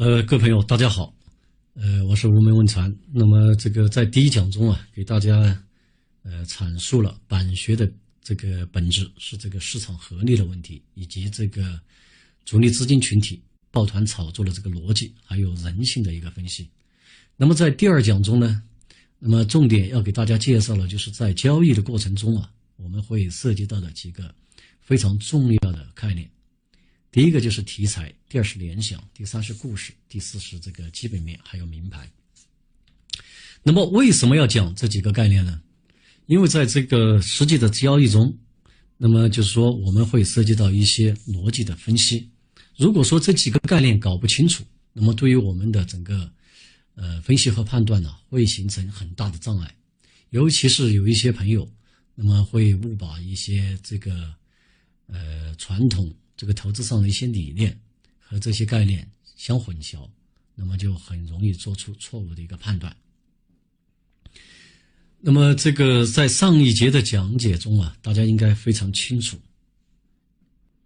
[0.00, 1.12] 呃，各位朋友，大家好，
[1.74, 2.88] 呃，我是吴门问传。
[3.12, 5.36] 那么，这个在第一讲中啊，给大家
[6.22, 11.80] 呃阐述了板学的这个本质是这个市场合力的问题，以及这个
[12.44, 13.42] 主力资金群体
[13.72, 16.70] 抱团炒作的这个逻辑，还有人性的一个分析。
[17.36, 18.62] 那么，在第二讲中呢，
[19.18, 24.32] 那么重点要给大家介绍了，就是在交易的过程中啊，我们会涉及到的几个
[24.80, 26.30] 非常重要的概念。
[27.10, 32.10] 第一个就是题材，第二是联想，第三是故事，第四是这个基本面，还有名牌。
[33.62, 35.60] 那么为什么要讲这几个概念呢？
[36.26, 38.36] 因为在这个实际的交易中，
[38.98, 42.28] 那么就是说我们会涉及到一些逻辑的分析。
[42.76, 46.30] 如果说这几个概念搞不清楚，那么对于我们的整个
[46.94, 49.74] 呃分析和判断呢，会形成很大的障碍。
[50.28, 51.66] 尤其是有一些朋友，
[52.14, 54.34] 那么会误把一些这个
[55.06, 56.14] 呃传统。
[56.38, 57.78] 这个投资上的一些理念
[58.18, 60.08] 和这些概念相混淆，
[60.54, 62.96] 那么就很容易做出错误的一个判断。
[65.18, 69.36] 那么，这个在上一节的讲解中啊，大家应该非常清楚，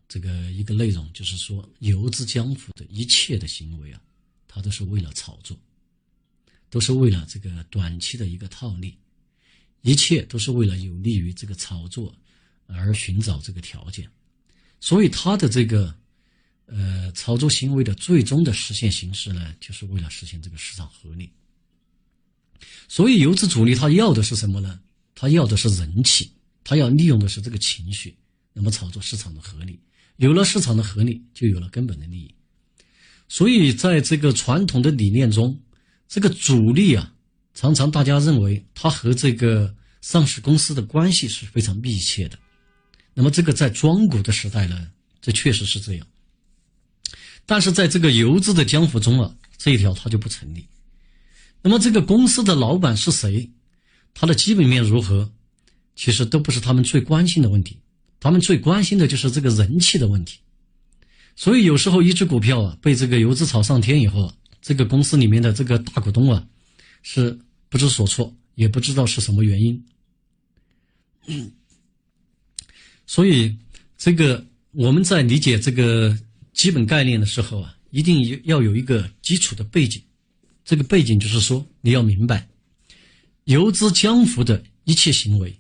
[0.09, 4.01] 这个一个内容就是说，游资江湖的一切的行为啊，
[4.49, 5.55] 它都是为了炒作，
[6.71, 8.97] 都是为了这个短期的一个套利，
[9.83, 12.17] 一切都是为了有利于这个炒作
[12.67, 14.11] 而寻找这个条件。
[14.85, 15.95] 所以，他的这个，
[16.67, 21.31] 呃，操作行为的最终的实现形式呢，就是为了实现这个市场合力。
[22.89, 24.81] 所以，游资主力他要的是什么呢？
[25.15, 26.33] 他要的是人气，
[26.65, 28.17] 他要利用的是这个情绪，
[28.53, 29.79] 那么炒作市场的合力。
[30.17, 32.35] 有了市场的合力，就有了根本的利益。
[33.29, 35.63] 所以，在这个传统的理念中，
[36.09, 37.15] 这个主力啊，
[37.55, 42.37] 常常大家认为他和这个上市公司的关系是非常密切的。
[43.15, 46.07] 那么这个在庄股的时代呢，这确实是这样。
[47.45, 50.67] 但是在这个游资的江湖中啊，这一条它就不成立。
[51.61, 53.51] 那么这个公司的老板是谁，
[54.15, 55.31] 他的基本面如何，
[55.95, 57.79] 其实都不是他们最关心的问题。
[58.19, 60.39] 他们最关心的就是这个人气的问题。
[61.35, 66.47] 所以有时候一只股票啊被这个游资炒上天以后啊，这个公司里面的这个大股东啊
[67.03, 69.85] 是不知所措，也不知道是什么原因。
[73.13, 73.55] 所以，
[73.99, 76.19] 这个我们在理解这个
[76.55, 80.03] 基本概念的时候啊，一定要有一个基础的背景。
[80.65, 82.49] 这个背景就是说，你要明白，
[83.45, 85.55] 游资江湖的一切行为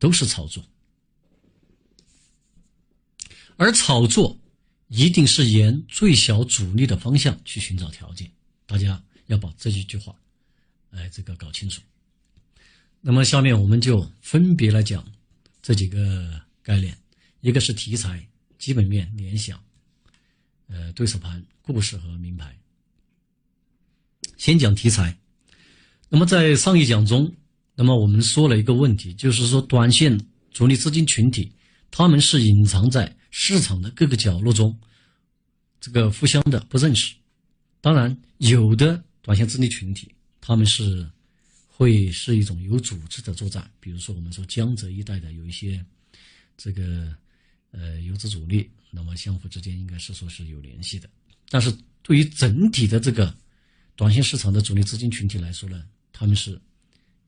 [0.00, 0.60] 都是炒作，
[3.56, 4.36] 而炒作
[4.88, 8.28] 一定是沿最小阻力的方向去寻找条件。
[8.66, 10.12] 大家要把这几句话，
[10.90, 11.80] 哎，这个搞清楚。
[13.00, 15.06] 那么，下面我们就分别来讲
[15.62, 16.42] 这几个。
[16.62, 16.96] 概念，
[17.40, 18.24] 一个是题材、
[18.56, 19.60] 基本面、联想，
[20.68, 22.56] 呃，对手盘、故事和名牌。
[24.36, 25.18] 先讲题材。
[26.08, 27.34] 那么在上一讲中，
[27.74, 30.16] 那么我们说了一个问题，就是说短线
[30.52, 31.52] 主力资金群体，
[31.90, 34.78] 他们是隐藏在市场的各个角落中，
[35.80, 37.14] 这个互相的不认识。
[37.80, 41.10] 当然，有的短线资金群体，他们是
[41.66, 45.84] 会是一种有组织的作战，比如说我们说江浙一带的有一些。
[46.56, 47.14] 这个
[47.70, 51.08] 呃游资主力，那么相互之间应该是说是有联系的，
[51.48, 53.34] 但是对于整体的这个
[53.96, 56.60] 短线市场的主力资金群体来说呢，他们是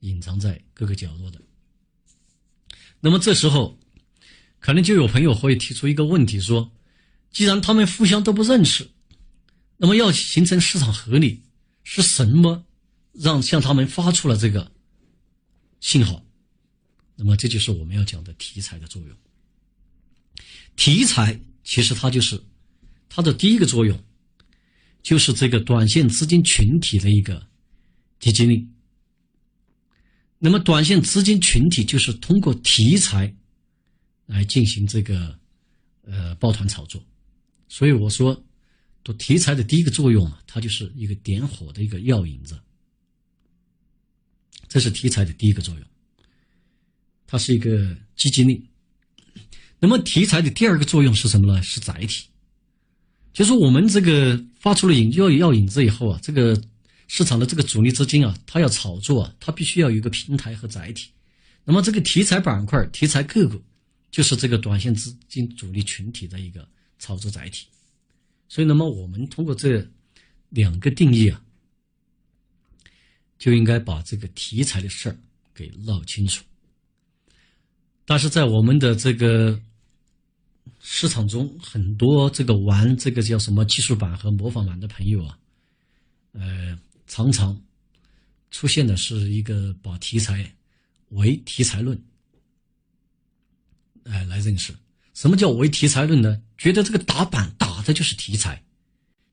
[0.00, 1.40] 隐藏在各个角落的。
[3.00, 3.78] 那么这时候，
[4.60, 6.72] 可能就有朋友会提出一个问题说：
[7.30, 8.88] 既然他们互相都不认识，
[9.76, 11.42] 那么要形成市场合力，
[11.82, 12.64] 是什么
[13.12, 14.72] 让向他们发出了这个
[15.80, 16.23] 信号？
[17.16, 19.16] 那么这就是我们要讲的题材的作用。
[20.76, 22.42] 题材其实它就是
[23.08, 24.02] 它的第一个作用，
[25.02, 27.46] 就是这个短线资金群体的一个
[28.18, 28.68] 集结力。
[30.38, 33.34] 那么短线资金群体就是通过题材
[34.26, 35.38] 来进行这个
[36.02, 37.02] 呃抱团炒作，
[37.68, 38.44] 所以我说，
[39.04, 42.60] 做题材的第一个作用啊，它就是一个点火的一个药引子，
[44.68, 45.86] 这是题材的第一个作用。
[47.34, 48.64] 它是一个积极力。
[49.80, 51.60] 那么题材的第二个作用是什么呢？
[51.64, 52.28] 是载体，
[53.32, 56.56] 就是我们这个发出了引要要引子以后啊，这个
[57.08, 61.10] 市场的这个主力资金啊，它要炒作啊，它必须要有一个平台和载体。
[61.64, 63.60] 那么这个题材板块、题材个股，
[64.12, 66.64] 就是这个短线资金主力群体的一个
[67.00, 67.66] 炒作载体。
[68.48, 69.84] 所以，那么我们通过这
[70.50, 71.42] 两个定义啊，
[73.40, 75.18] 就应该把这个题材的事儿
[75.52, 76.44] 给闹清楚。
[78.04, 79.58] 但是在我们的这个
[80.80, 85.38] 市场中，很多这个玩这个叫什么技术版和模仿版的朋友啊，
[86.32, 87.58] 呃，常常
[88.50, 90.54] 出现的是一个把题材
[91.10, 91.98] 为题材论，
[94.04, 94.74] 哎，来认识
[95.14, 96.42] 什么叫为题材论呢？
[96.58, 98.62] 觉得这个打板打的就是题材，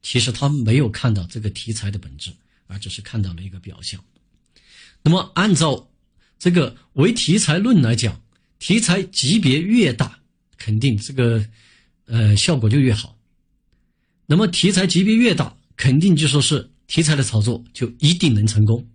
[0.01, 2.31] 其实他没有看到这个题材的本质，
[2.67, 4.01] 而只是看到了一个表象。
[5.01, 5.89] 那么，按照
[6.39, 8.21] 这个为题材论来讲，
[8.61, 10.19] 题材级别越大，
[10.55, 11.43] 肯定这个
[12.05, 13.17] 呃效果就越好。
[14.27, 18.87] 那么题材级别越大，肯定就说是题材的炒作就一定能成功，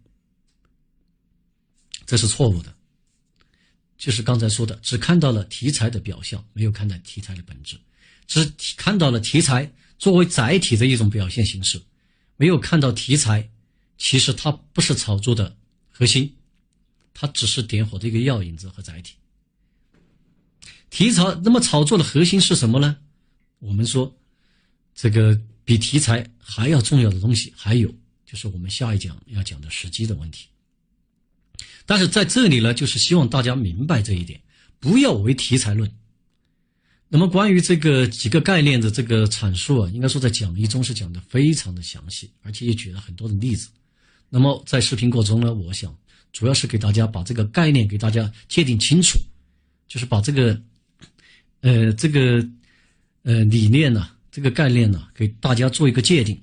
[2.06, 2.72] 这是错误的。
[3.98, 7.76] 就是刚才说的，只看到了题材的表象，没有看到题材的本质，
[8.28, 9.68] 只看到了题材
[9.98, 11.82] 作为载体的一种表现形式，
[12.36, 13.50] 没有看到题材
[13.98, 15.56] 其实它不是炒作的
[15.90, 16.32] 核心，
[17.12, 19.14] 它只是点火的一个药引子和载体。
[20.90, 22.96] 题材那么炒作的核心是什么呢？
[23.58, 24.14] 我们说。
[24.98, 27.94] 这个比题材还要重要的东西，还有
[28.24, 30.46] 就是我们下一讲要讲的时机的问题。
[31.84, 34.40] 但是在这里呢，就是希望大家明白这一点，
[34.80, 35.92] 不要为题材论。
[37.08, 43.68] 那么关于这个几个概念的这个阐述啊，应该说在讲义中是讲的非常的详细，而且也举了很多的例子。
[44.30, 45.94] 那么在视频过程中呢，我想
[46.32, 49.18] 主要是给大家把这个概念给大家界定清楚，
[49.86, 50.58] 就是把这个
[51.66, 52.48] 呃这个
[53.22, 54.10] 呃理念呢。
[54.30, 56.38] 这个概念呢，给大家做一个界定，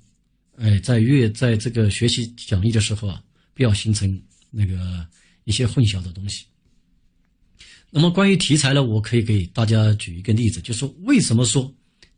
[0.57, 3.23] 哎，在阅在这个学习讲义的时候啊，
[3.53, 5.07] 不要形成那个
[5.43, 6.43] 一些混淆的东西。
[7.91, 11.71] 那么关于题材呢，我可以给大家举一个例子，就说为什么说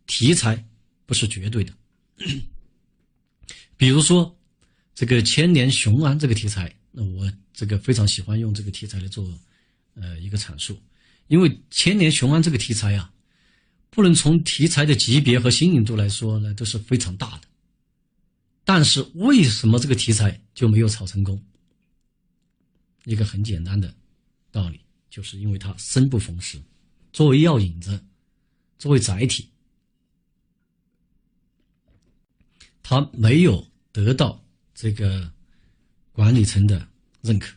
[0.07, 0.65] 题材
[1.05, 1.73] 不是绝对的。
[3.75, 4.33] 比如说
[4.93, 9.27] 这个千年雄安这个题材，那我这个非常喜欢用这个题材来做
[9.95, 10.79] 呃一个阐述，
[11.27, 13.11] 因为千年雄安这个题材啊。
[13.91, 17.47] 不能从题材的级别和新颖度来说呢，都是非常大的。
[18.65, 21.41] 但是为什么这个题材就没有炒成功？
[23.05, 23.95] 一个很简单的
[24.51, 26.61] 道理，就是因为它生不逢时。
[27.13, 27.97] 作为药引子，
[28.77, 29.49] 作为载体，
[32.83, 34.43] 它没有得到
[34.73, 35.31] 这个
[36.11, 36.85] 管理层的
[37.21, 37.55] 认可。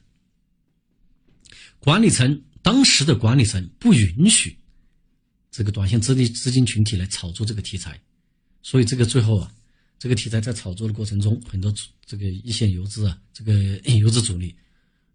[1.80, 4.54] 管理层当时的管理层不允许。
[5.50, 7.98] 这个短线资金资金群体来炒作这个题材，
[8.62, 9.50] 所以这个最后啊，
[9.98, 11.72] 这个题材在炒作的过程中，很多
[12.04, 13.54] 这个一线游资啊，这个
[13.96, 14.54] 游资主力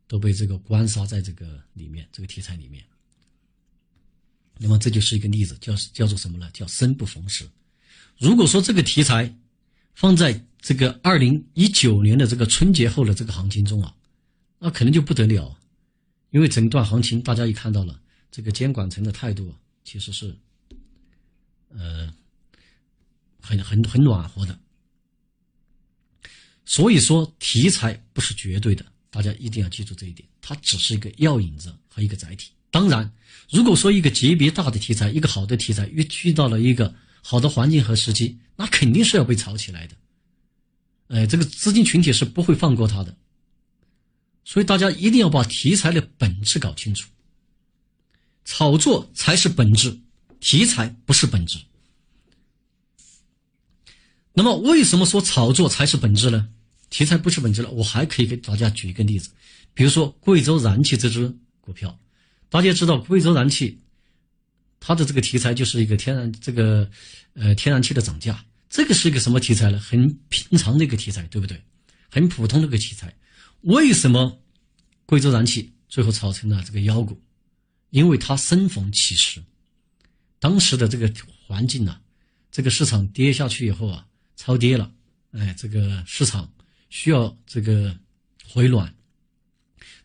[0.08, 2.84] 都被这个关杀在这个里面，这个题材里面。
[4.58, 6.50] 那么这就是一个例子，叫叫做什么呢？
[6.54, 7.48] 叫生不逢时。
[8.18, 9.32] 如果说这个题材
[9.94, 13.96] 放在这个二零一九年的这个春节后的这个行情中啊，
[14.58, 15.56] 那可能就不得了，
[16.34, 18.02] 因为整段行情大家也看到了，
[18.32, 19.56] 这个监管层的态度啊。
[19.84, 20.36] 其实是，
[21.70, 22.12] 呃，
[23.40, 24.58] 很很很暖和的。
[26.66, 30.28] 所以说，题材不是绝对的，大家一定要记住这一点。
[30.42, 32.50] 它只是一个药引子和一个载体。
[32.72, 33.14] 当然，
[33.52, 36.92] 如果说一个级别大的题材，一个好的题材遇遇到了一个
[37.22, 39.96] 好的环境和时机，那肯定是要被炒起来的。
[41.10, 43.16] 哎，这个资金群体是不会放过它的。
[44.46, 47.10] 所以大家一定要把题材的本质搞清楚。
[48.46, 49.98] 炒作才是本质，
[50.40, 51.58] 题材不是本质。
[54.34, 56.50] 那么，为什么说炒作才是本质呢？
[56.90, 57.70] 题材不是本质了。
[57.72, 59.30] 我还可以给大家举一个例子，
[59.74, 61.98] 比如说贵州燃气这只股票，
[62.50, 63.80] 大家知道贵州燃气，
[64.80, 66.90] 它的这个题材就是一个天然这个
[67.34, 69.80] 呃天然气的涨价，这个是一个什么题材呢？
[69.80, 71.64] 很平常的一个题材，对不对？
[72.10, 73.16] 很普通的一个题材，
[73.64, 74.42] 为什么
[75.06, 77.22] 贵州燃气最后炒成了这个妖股？
[77.90, 79.44] 因为它生逢其时，
[80.40, 81.14] 当时的这个
[81.46, 82.02] 环境呢，
[82.52, 84.92] 这个市场跌下去以后啊，超跌了，
[85.32, 86.52] 哎，这个市场
[86.90, 87.96] 需要这个
[88.48, 88.92] 回暖，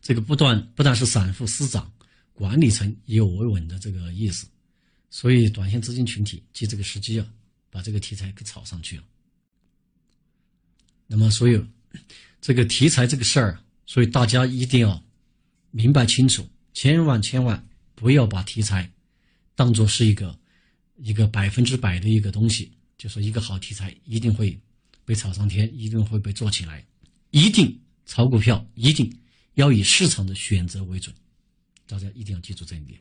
[0.03, 1.91] 这个不断不但是散户死涨，
[2.35, 4.47] 管理层也有维稳的这个意思，
[5.09, 7.27] 所以短线资金群体借这个时机啊，
[7.71, 9.03] 把这个题材给炒上去了。
[11.07, 11.67] 那么，所有
[12.41, 15.03] 这个题材这个事儿，所以大家一定要
[15.71, 17.65] 明白清楚，千万千万。
[17.95, 18.89] 不要把题材
[19.57, 20.39] 当做是一个
[20.99, 24.57] 一个百分之百的一个东西，就说一个好题材一定会
[25.05, 26.87] 被炒上天，一定会被做起来，
[27.33, 27.77] 一定
[28.07, 29.13] 炒股票一定
[29.55, 31.13] 要以市场的选择为准，
[31.89, 33.01] 大家一定要记住这一点。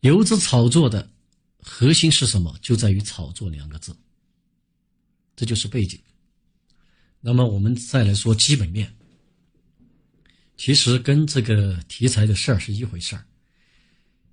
[0.00, 1.08] 游资炒作的
[1.60, 2.58] 核心是什么？
[2.60, 3.96] 就在于“炒作”两个字，
[5.40, 5.98] 这就是背景。
[7.18, 8.94] 那么我们再来说基本面。
[10.58, 13.24] 其实跟这个题材的事儿是一回事儿。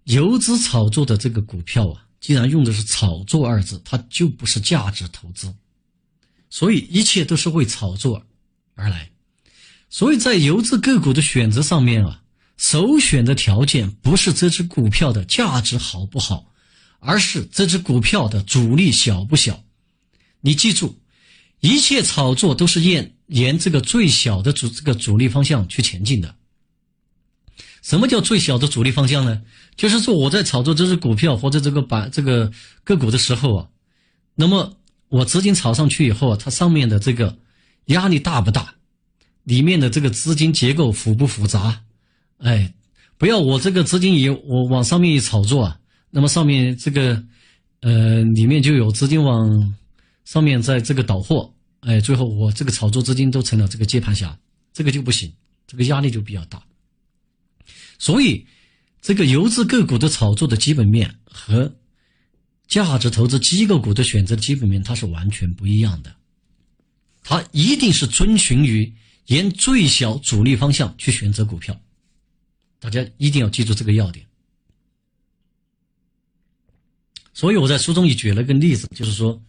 [0.04, 5.56] 游资炒作的这个股票啊，既然用的是“炒作”二字，它就不是价值投资，
[6.50, 8.22] 所以一切都是为炒作
[8.74, 9.10] 而来。
[9.90, 12.22] 所以在游资个股的选择上面啊，
[12.58, 16.54] 首选的条件不是这只股票的价值好不好，
[17.00, 19.64] 而是这只股票的阻力小不小。
[20.42, 20.96] 你记住，
[21.60, 26.34] 一切炒作都是沿沿这个最小的主这个主力方向去前进的。
[27.82, 29.42] 什么叫最小的主力方向呢？
[29.76, 32.52] 就是说我在炒作这只股票或者这个板这个
[32.84, 33.68] 个股的时候啊，
[34.36, 34.78] 那么
[35.08, 37.38] 我资金炒上去以后啊，它上面的这个
[37.86, 38.74] 压力大不大？
[39.44, 41.82] 里面的这个资金结构复不复杂？
[42.40, 42.74] 哎，
[43.18, 45.80] 不要我这个资金一我往上面一炒作啊，
[46.10, 47.24] 那么上面这个
[47.80, 49.74] 呃里面就有资金往
[50.28, 54.38] 上面在这个倒货，哎，最后我这个炒作资金都成了这个接盘侠，
[54.74, 55.34] 这个就不行，
[55.66, 56.62] 这个压力就比较大。
[57.98, 58.46] 所以，
[59.02, 61.74] 这个游资个股的炒作的基本面和
[62.68, 66.14] 价值投资机构股的选择基本面，它是完全不一样的。
[67.24, 68.94] 它一定是遵循于
[69.28, 71.80] 沿最小主力方向去选择股票，
[72.80, 74.26] 大家一定要记住这个要点。
[77.34, 79.42] 所以我在书中也举了个例子，就是说，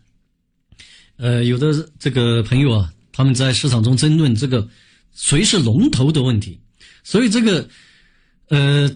[1.18, 4.66] 呃，有的这个朋友啊，他们在市场中争论这个
[5.14, 6.58] 谁是龙头的问题，
[7.04, 7.68] 所以这个。
[8.50, 8.90] 呃，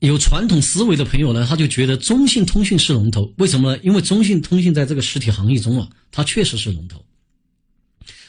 [0.00, 3.82] 有传统思维的朋友呢，他就觉得中信通讯是龙头，为什么呢？
[3.82, 7.02] 因为中信通讯在这个实体行业中啊，它确实是龙头。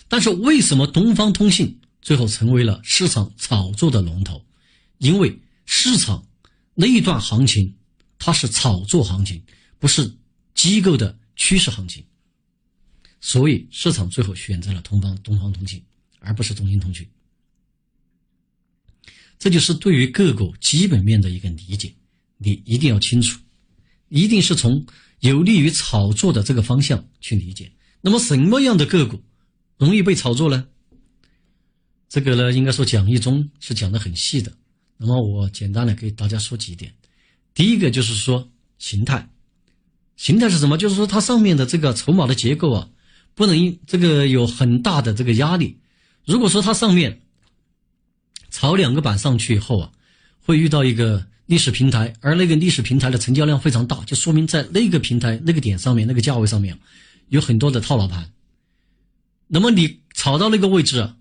[0.07, 4.41] 但是为什么东方通信最后成为了市场炒作的龙头？
[4.99, 6.25] 因为市场
[6.73, 7.75] 那一段行情
[8.17, 9.43] 它是炒作行情，
[9.77, 10.09] 不是
[10.55, 12.01] 机构的趋势行情，
[13.21, 15.81] 所以市场最后选择了东方东方通信，
[16.19, 17.07] 而不是中兴通讯。
[19.39, 21.93] 这就是对于个股基本面的一个理解，
[22.37, 23.39] 你一定要清楚，
[24.09, 24.85] 一定是从
[25.19, 27.71] 有利于炒作的这个方向去理解。
[28.01, 29.23] 那么什么样的个股
[29.77, 30.67] 容易被炒作呢？
[32.09, 34.51] 这个呢，应该说讲义中是讲的很细的。
[34.97, 36.93] 那么我简单的给大家说几点。
[37.53, 39.29] 第一个就是说形态，
[40.17, 40.77] 形态是什么？
[40.77, 42.89] 就是说它上面的这个筹码的结构啊，
[43.35, 45.77] 不能这个有很大的这个压力。
[46.25, 47.21] 如果说它上面，
[48.49, 49.91] 炒两个板上去以后啊，
[50.39, 56.77] 会遇到一个历史平台，而那个历史平台的成交量非常大，就说明在那个平台那个点上面那个价位上面，
[57.29, 58.31] 有很多的套牢盘。
[59.47, 61.13] 那么你炒到那个位置，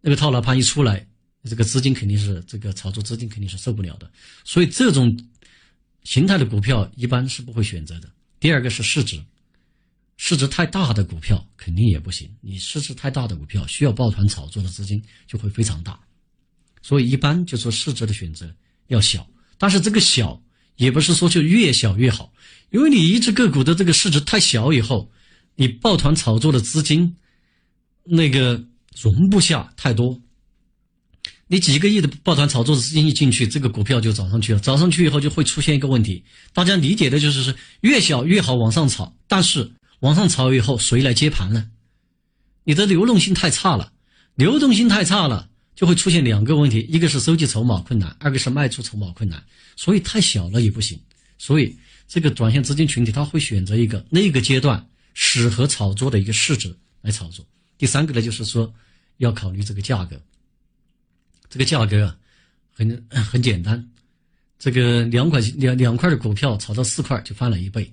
[0.00, 1.06] 那个套牢盘一出来，
[1.44, 4.10] 这个资金肯定是这个炒作资金肯定是受不了的。
[4.44, 5.18] 所以这种
[6.04, 8.08] 形态的股票一般是不会选择的。
[8.40, 9.20] 第二个是市值，
[10.18, 12.28] 市值太大的股票肯定也不行。
[12.42, 15.98] 你市值太大的股票需要抱团炒作的资金就会非常大。
[16.82, 18.52] 所以一般就说市值的选择
[18.88, 19.26] 要小，
[19.58, 20.42] 但是这个小
[20.76, 22.32] 也不是说就越小越好，
[22.70, 25.10] 因为你一只个股的这个市值太小以后，
[25.54, 27.16] 你抱团炒作的资金
[28.04, 28.64] 那个
[29.00, 30.20] 容不下太多。
[31.46, 41.70] 你几个亿的抱团炒作的资金一进去，这个股票就涨上去了，涨上去以后就会出现一个问题，大家理解的就是是越小越好往上炒，但是往上炒以后谁来接盘呢？
[42.64, 43.92] 你的流动性太差了，
[44.34, 45.48] 流动性太差了。
[45.74, 49.40] 就会出现两个问题，一个是收集筹码困难，二个是卖出筹码困难，
[49.76, 51.00] 所以太小了也不行。
[51.38, 51.78] 所以
[52.08, 57.46] 这个短线资金群体他会选择一个那个阶段适合炒作的一个市值来炒作。
[57.76, 58.74] 第三个呢，就是说
[59.18, 60.20] 要考虑这个价格，
[61.48, 62.16] 这个价格啊
[62.72, 63.88] 很很简单，
[64.58, 67.88] 这个两块两两块的股票炒到四块就翻了一倍，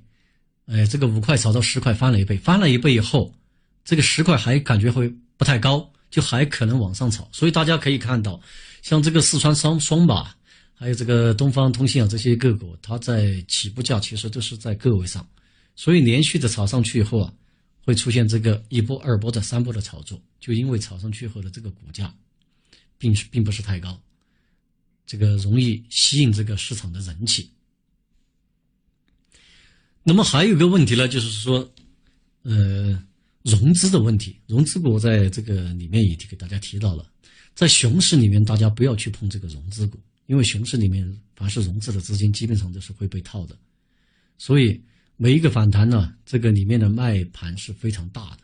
[0.67, 3.33] 哎，这个五块炒到十块翻了一倍，翻了一倍以后，
[3.83, 5.91] 这个十块还感觉会不太高。
[6.11, 8.39] 就还可能往上炒，所以大家可以看到，
[8.81, 10.33] 像这个四川双双马，
[10.73, 15.27] 还有这个东方通信啊这些个股，它在起步价其实都是在个位上，
[15.75, 17.33] 所以连续的炒上去以后啊，
[17.81, 22.13] 会出现这个一波、二波的、三波的炒作，就因为炒上去后的这个股价，
[22.97, 23.99] 并并不是太高，
[25.05, 27.51] 这个容易吸引这个市场的人气。
[30.05, 31.69] 那么还有个问题呢，就是说，
[32.43, 32.97] 呃。
[33.45, 37.07] 融资的问题，融资股在这个里面也给大家提到了，
[37.53, 43.55] 在熊市里面，大家不要去碰这个融资股，因为熊市里面凡是融资的资金基本上都是会被套的，
[44.39, 44.81] 所以
[45.15, 48.39] 每一个反弹呢，这个里面的卖盘是非常大的。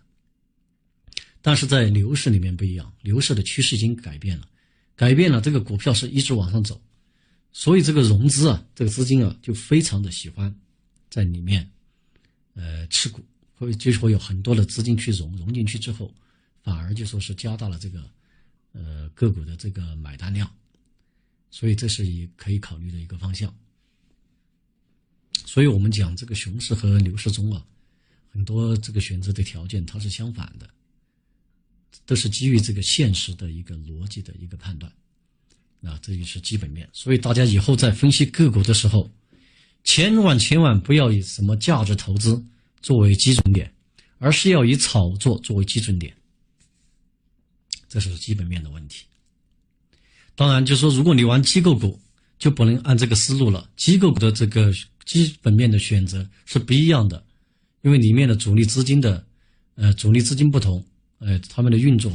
[1.41, 4.47] 但是在牛市里面不一样，牛市的趋势已经改变了，
[4.95, 6.79] 改变了这个股票是一直往上走，
[7.51, 10.55] 所以这个融资啊，这个资金啊就非常的喜欢
[11.11, 11.69] 在里面，
[12.55, 13.21] 呃持股。
[13.53, 16.11] 会就是会有很多的资金去融融进去之后，
[16.63, 18.09] 反而就说是加大了这个，
[18.71, 20.51] 呃个股的这个买单量，
[21.51, 23.55] 所以这是一可以考虑的一个方向。
[25.45, 27.63] 所以我们讲这个熊市和牛市中啊，
[28.31, 30.67] 很多这个选择的条件它是相反的，
[32.07, 34.91] 都是基于这个现实的一个逻辑的一个判断，
[35.83, 36.89] 啊，这就是基本面。
[36.93, 39.07] 所以大家以后在分析个股的时候，
[39.83, 42.43] 千万千万不要以什么价值投资
[42.81, 43.73] 作为基准点，
[44.19, 46.15] 而是要以炒作作为基准点。
[47.89, 49.05] 这是基本面的问题。
[50.33, 51.99] 当然，就说如果你玩机构股，
[52.39, 53.69] 就不能按这个思路了。
[53.75, 54.71] 机构股的这个
[55.05, 57.23] 基本面的选择是不一样的，
[57.81, 59.25] 因为里面的主力资金的，
[59.75, 60.83] 呃，主力资金不同，
[61.19, 62.11] 呃，他们的运作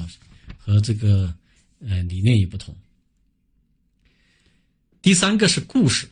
[0.56, 1.32] 和这个
[1.80, 2.74] 呃理念也不同。
[5.02, 6.08] 第三个是故事，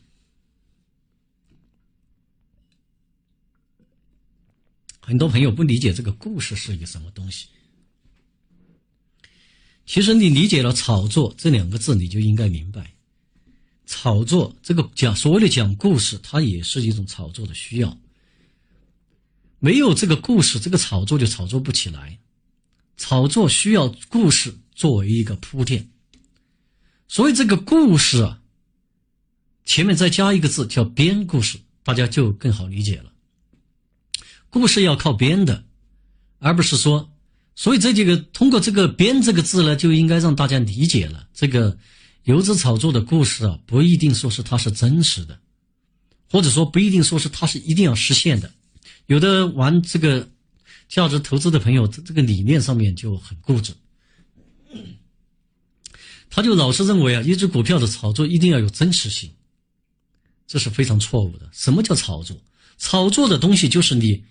[5.07, 7.47] 很多朋友不理解这个故事是一个什么东西。
[9.85, 12.95] 其实你理解了“炒作”这两个字，你就应该明白，
[13.85, 17.99] 炒作这个讲所谓的讲故事，它也是一种炒作的需要。
[19.59, 22.19] 没有这个故事，这个炒作就炒作不起来。
[22.97, 25.91] 炒作需要故事作为一个铺垫，
[27.09, 28.41] 所以这个故事啊，
[29.67, 33.13] 前面再加一个字叫编故事，大家就更好理解了。
[34.55, 35.65] 故事要靠编的，
[36.39, 37.11] 而不是说。
[37.57, 41.77] 所以这几个通过这个“编”这个字呢，就应该让大家理解了，这个
[42.23, 45.41] 游资炒作的故事啊，不一定说是它是真实的，
[46.31, 48.49] 或者说不一定说是它是一定要实现的。
[49.07, 50.29] 有的玩这个
[50.89, 53.73] 价值投资的朋友，这个理念上面就很固执，
[56.31, 59.33] 他就老是认为啊，一只股票的炒作一定要有真实性，
[60.47, 61.49] 这是非常错误的。
[61.53, 62.37] 什么叫炒作？
[62.79, 64.25] 炒作的东西就是你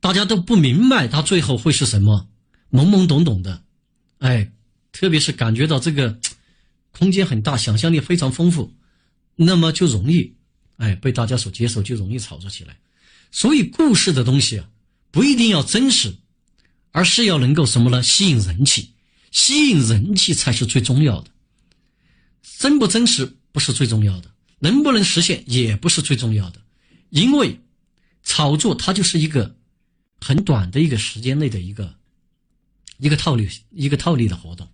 [0.00, 2.28] 大家都不明白它最后会是什么。
[2.70, 3.62] 懵懵懂懂的，
[4.18, 4.52] 哎，
[4.92, 6.18] 特别是感觉到这个
[6.90, 8.74] 空间很大，想象力非常丰富，
[9.36, 10.34] 那么就容易，
[10.76, 12.76] 哎，被大家所接受，就容易炒作起来。
[13.30, 14.68] 所以故事的东西啊，
[15.10, 16.14] 不一定要真实，
[16.92, 18.02] 而是要能够什么呢？
[18.02, 18.92] 吸引人气，
[19.30, 21.30] 吸引人气才是最重要的。
[22.58, 26.60] 真不真实不是最重要的，能不能实现也不是最重要的，
[27.08, 27.58] 因为
[28.22, 29.56] 炒作它就是一个
[30.20, 31.96] 很短的一个时间内的一个。
[33.00, 34.68] 一个套利，一个套利的活动，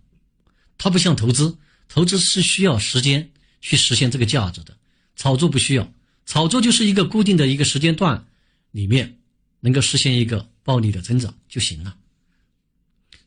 [0.79, 3.31] 它不像投资，投资是需要时间
[3.61, 4.75] 去实现这个价值的，
[5.15, 5.93] 炒作不需要，
[6.25, 8.25] 炒作就是一个固定的一个时间段
[8.71, 9.19] 里面
[9.59, 11.95] 能够实现一个暴利的增长就行了。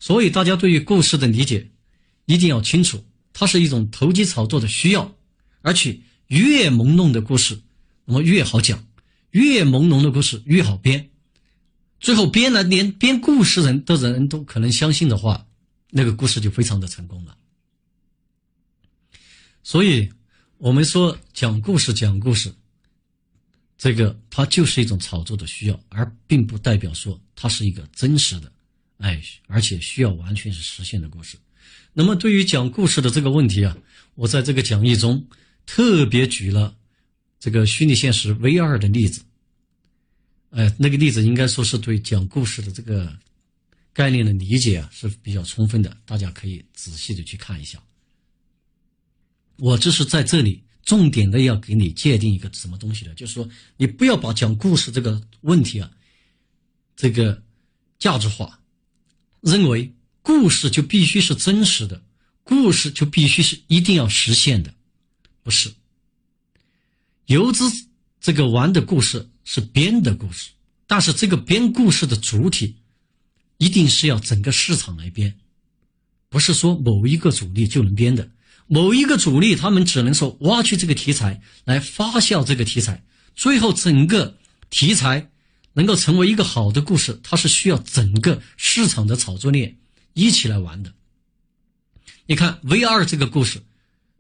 [0.01, 1.71] 所以大家对于故事的理解
[2.25, 5.15] 一定要清楚，它是一种投机炒作的需要，
[5.63, 7.61] 而且越朦胧的故事，
[8.05, 8.85] 那么越好讲，
[9.31, 11.09] 越朦胧的故事越好编。
[12.01, 15.47] 最后编了连编故事人的人都可能相信的话，
[15.91, 17.37] 那个故事就非常的成功了。
[19.63, 20.09] 所以，
[20.59, 22.55] 我们说讲故事讲故事，
[23.77, 28.51] 这个它就是一种炒作的需要，而并不代表说它是一个真实的，
[28.99, 31.37] 哎，而且需要完全是实现的故事。
[31.93, 33.77] 那么，对于讲故事的这个问题啊，
[34.15, 35.27] 我在这个讲义中
[35.67, 36.75] 特别举了
[37.41, 39.21] 这个虚拟现实 VR 的例子。
[40.51, 43.15] 呃，那个例子应该说是对讲故事的这个
[43.93, 47.79] 概念的理解啊是比较充分的，大家可以仔细的去看一下。
[49.57, 55.91] 我这是在这里重点的要给你界定一个什么东西的，就是说你不要把讲故事这个问题啊，
[56.97, 57.43] 这个
[57.99, 58.59] 价值化，
[59.43, 62.03] 认为故事就必须是真实的，
[62.43, 64.73] 故事就必须是一定要实现的，
[65.43, 65.71] 不是。
[67.27, 67.65] 游资
[68.19, 69.29] 这个玩的故事。
[69.51, 70.51] 是编的故事，
[70.87, 72.77] 但是这个编故事的主体
[73.57, 75.39] 一定是要整个市场来编，
[76.29, 78.29] 不是说某一个主力就能编的。
[78.67, 83.03] 某一个主力他们只能说挖去这个题材来发酵这个题材，
[83.35, 84.37] 最后整个
[84.69, 85.31] 题材
[85.73, 89.79] 能够成为一个好的故事，它是需要整个市场的炒作链
[90.13, 90.93] 一起来玩的。
[92.27, 93.63] 你看 V 二这个故事，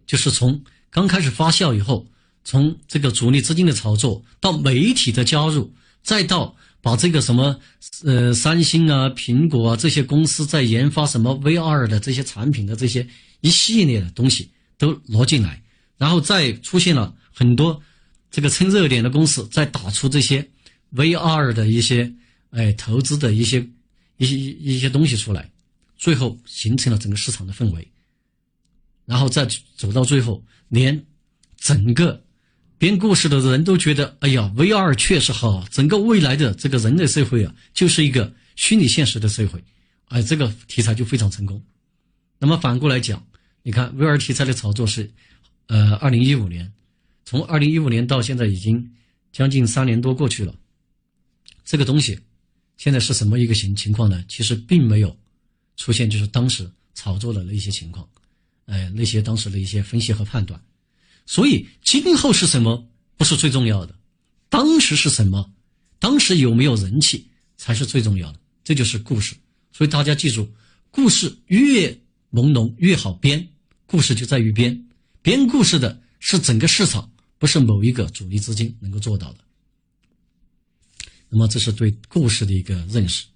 [0.07, 2.07] 就是从刚开始发酵以后。
[2.49, 5.71] 从这个主力资金的炒作到媒体的加入，
[6.03, 7.61] 再到把这个什么
[8.05, 13.07] 呃三星啊、苹果啊这些公司在研发什么 VR 的这些产品的这些
[13.43, 15.63] 一系列的东西都挪进来，
[15.99, 17.83] 然后再出现了很多
[18.31, 20.49] 这个蹭热点的公司在打出这些
[20.95, 22.11] VR 的一些
[22.49, 23.69] 哎投资的一些
[24.17, 25.51] 一些一些东西出来，
[25.99, 27.87] 最后形成了整个市场的氛围，
[29.05, 31.05] 然后再走到最后，连
[31.59, 32.25] 整个。
[32.79, 39.63] 编故事的人都觉得，哎呀，VR 确实好，整个未来的这个人类社会啊，就是一个虚拟现实的社会，
[40.07, 41.61] 哎，这个题材就非常成功。
[42.39, 43.27] 那么反过来讲，
[43.65, 45.11] 你看 VR 题材的炒作是，
[45.67, 46.73] 呃，二零一五年，
[47.25, 48.93] 从二零一五年到现在已经
[49.33, 50.55] 将近三年多过去了，
[51.65, 52.17] 这个东西
[52.77, 54.25] 现在是什么一个情情况呢？
[54.29, 55.17] 其实并没有
[55.77, 58.09] 出现就是当时炒作的那些情况，
[58.67, 60.63] 哎，那些当时的一些分析和判断。
[61.29, 62.89] 所以今后是什么
[63.19, 63.95] 不是最重要的，
[64.49, 65.53] 当时是什么，
[65.99, 68.41] 当时有没有人气才是最重要的。
[68.65, 69.37] 这就是故事。
[69.71, 70.51] 所以大家记住，
[70.91, 71.91] 故事越
[72.33, 73.47] 朦胧越好编。
[73.85, 74.89] 故事就在于编，
[75.21, 79.39] 编故事的是整个市场，不是某一个主力资金能够做到的。
[81.29, 83.27] 那么这是对故事的一个认识。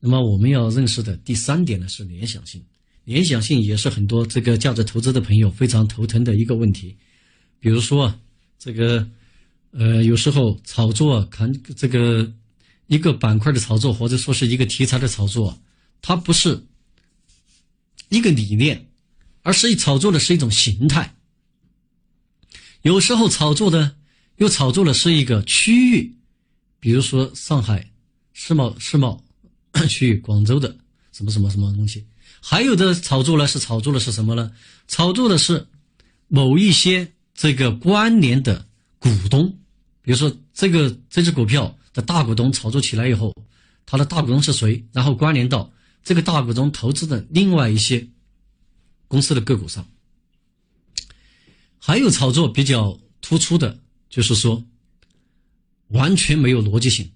[0.00, 2.64] 那么我们要认识的第三点呢是联想性，
[3.04, 6.96] 联想性也是很多这个价值投资的朋友非常头疼的一个问题。
[7.58, 8.12] 比如说
[8.58, 9.08] 这个，
[9.70, 12.32] 呃，有时候炒作看这个
[12.86, 15.60] 一个板块的炒作，或者说是一个题材的炒作，
[16.00, 16.64] 它不是
[18.08, 18.86] 一个理念。
[19.44, 21.16] 而是炒作的是一种形态，
[22.82, 23.96] 有时候炒作的
[24.36, 26.14] 又炒作的是一个区域，
[26.78, 27.90] 比如说上海
[28.32, 29.20] 世贸世贸
[29.88, 30.78] 区域、广州的
[31.10, 32.06] 什么什么什么东西，
[32.44, 34.50] 还有的炒作呢是炒作的是什么呢？
[34.88, 35.64] 炒作的是
[36.26, 38.66] 某一些这个关联的
[38.98, 39.48] 股东，
[40.02, 43.32] 比如说这个这只股票的大股东炒作起来以后，
[43.86, 44.84] 他的大股东是谁？
[44.92, 48.06] 然后关联到这个大股东投资的另外一些。
[49.08, 49.86] 公司的个股上，
[51.78, 53.78] 还有炒作比较突出的，
[54.08, 54.64] 就是说
[55.88, 57.12] 完全没有逻辑性。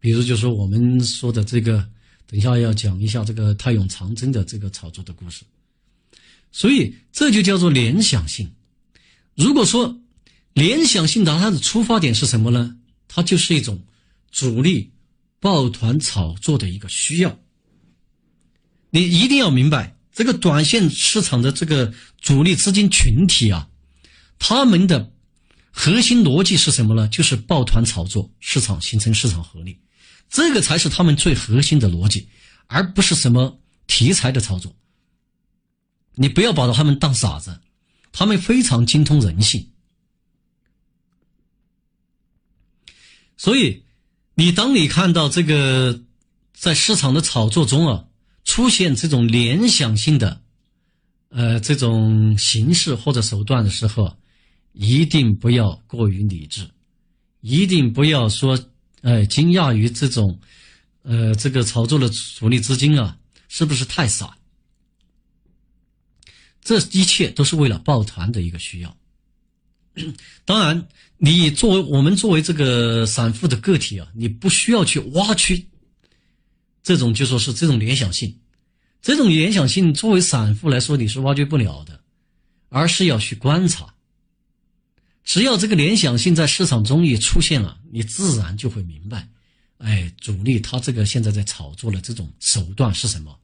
[0.00, 1.86] 比如，就说我们说的这个，
[2.26, 5.42] 等一下要讲一下这个泰永长征的这个炒作的故事。
[6.52, 8.52] 所以，这就叫做联想性。
[9.34, 10.00] 如果说
[10.52, 12.76] 联想性的它的出发点是什么呢？
[13.08, 13.82] 它就是一种
[14.30, 14.92] 主力
[15.40, 17.38] 抱团炒作的一个需要。
[18.90, 19.96] 你一定要明白。
[20.12, 23.68] 这个短线市场的这个主力资金群体啊，
[24.38, 25.12] 他们的
[25.72, 27.08] 核心逻辑是什么呢？
[27.08, 29.76] 就是抱团炒作，市场形成市场合力，
[30.34, 32.28] 这个才是他们最核心的逻辑，
[32.66, 34.74] 而不是什么题材的操作。
[36.16, 37.60] 你不要把他们当傻子，
[38.10, 39.70] 他们非常精通人性。
[43.36, 43.84] 所以，
[44.34, 46.02] 你当你看到这个
[46.52, 48.04] 在市场的炒作中啊。
[48.46, 50.42] 出现这种联想性的，
[51.30, 54.18] 呃，这种形式或者手段的时候，
[54.72, 56.68] 一定不要过于理智，
[57.40, 58.58] 一定不要说，
[59.04, 60.40] 呃，惊讶于这种，
[61.02, 64.34] 呃，这个炒作的主力资金啊，是不是太傻？
[66.62, 68.96] 这一切都是为了抱团的一个需要。
[70.46, 70.88] 当然，
[71.18, 75.62] 你作为我们作为这个散户的个体啊，你不需要去挖掘。
[76.82, 78.40] 这种就说是这种联想性，
[79.02, 82.00] 这种联想性作为散户来说你是挖掘不了的，
[82.70, 83.93] 而是要去观察。
[85.24, 89.28] 只要这个联想性在市场中一出现了，你自然就会明白，
[89.78, 93.38] 哎，主力他这个现在在炒作的这种手段是什么。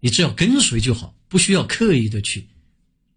[0.00, 2.48] 你只要跟随就好，不需要刻意的去，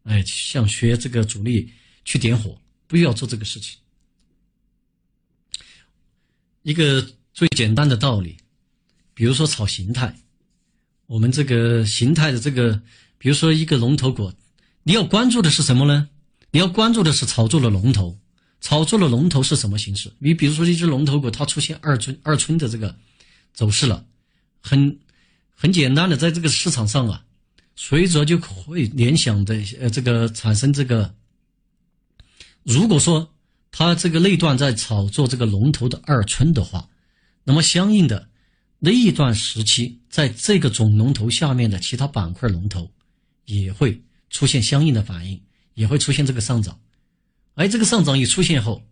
[0.03, 1.71] 哎，像学这个主力
[2.05, 3.77] 去点火，不需要做这个事情。
[6.63, 8.37] 一个最简单的道理。
[9.13, 10.15] 比如说炒形态，
[11.07, 12.79] 我们这个形态的这个，
[13.17, 14.31] 比如说一个龙头股，
[14.83, 16.07] 你要关注的是什么呢？
[16.57, 18.17] 你要关注的是炒作的龙头，
[18.61, 20.11] 炒作的龙头是什么形式？
[20.17, 22.97] 你比如说一只龙头股，它出现二春二春的这个
[23.53, 24.03] 走势了，
[24.59, 24.97] 很
[25.53, 27.23] 很简单的，在这个市场上啊，
[27.75, 31.13] 随着就会联想的呃这个产生这个，
[32.63, 33.31] 如果说
[33.69, 36.89] 它这个内段在炒作这个龙头的二春的话，
[37.43, 38.27] 那么相应的。
[38.79, 42.91] 那一段时期，在这个总龙头下面的其他板块龙头，
[43.45, 45.39] 也会出现相应的反应，
[45.77, 46.79] 也会出现这个上涨。
[47.53, 48.83] 而这个上涨一出现后，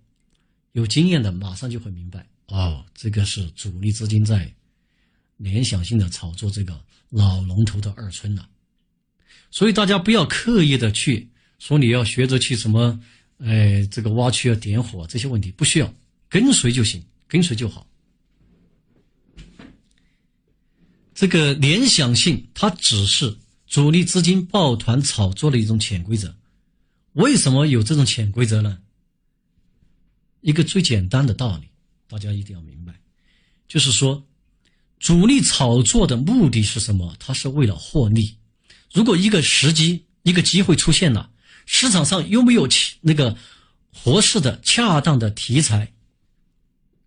[0.73, 4.53] 有经验的马上就会明白，哦，这个是主力资金在
[5.37, 8.47] 联想性的炒作这个老龙头的二春了。
[9.49, 12.99] 所以大家不要刻意的去说你要学着去什么，
[13.39, 15.91] 哎，这个挖区要点火这些问题不需要，
[16.29, 17.87] 跟随就行，跟随就好。
[21.15, 26.35] 这个联想性，它只是主力资金抱团炒作的一种潜规则。
[27.15, 28.79] 为什么有这种潜规则呢？
[30.39, 31.67] 一个最简单的道理，
[32.07, 32.93] 大家一定要明白，
[33.67, 34.25] 就是说，
[34.99, 37.15] 主力炒作的目的是什么？
[37.19, 38.37] 它是为了获利。
[38.93, 41.29] 如果一个时机、一个机会出现了，
[41.65, 42.69] 市场上又没有
[43.01, 43.37] 那个
[43.91, 45.91] 合适的、恰当的题材，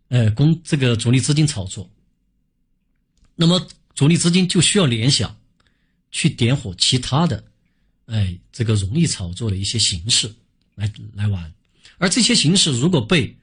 [0.08, 1.90] 呃，供这个主力资金炒作，
[3.34, 3.66] 那么。
[3.94, 5.40] 主力资金就需要联想，
[6.12, 7.47] 去点火其他的，
[8.08, 10.34] 哎，这个容易炒作的一些形式
[10.74, 11.52] 来来玩，
[11.98, 13.36] 而这些形式如果被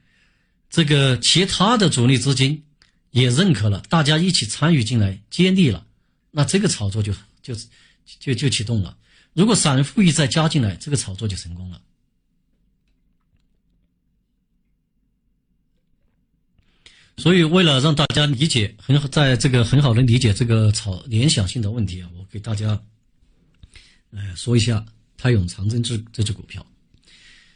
[0.69, 2.63] 这个其他的主力资金
[3.11, 5.85] 也认可了，大家一起参与进来接力了，
[6.31, 7.55] 那这个炒作就就
[8.19, 8.97] 就就启动了。
[9.33, 11.81] 如果散户一再加进来，这个炒作就成功了。
[17.17, 22.81] 所以，为了让大家理解很好，在这个很好的理解这个炒联想性的问题啊，我给大家，
[24.11, 24.85] 呃，说一下
[25.17, 26.65] 泰永长征这这只股票。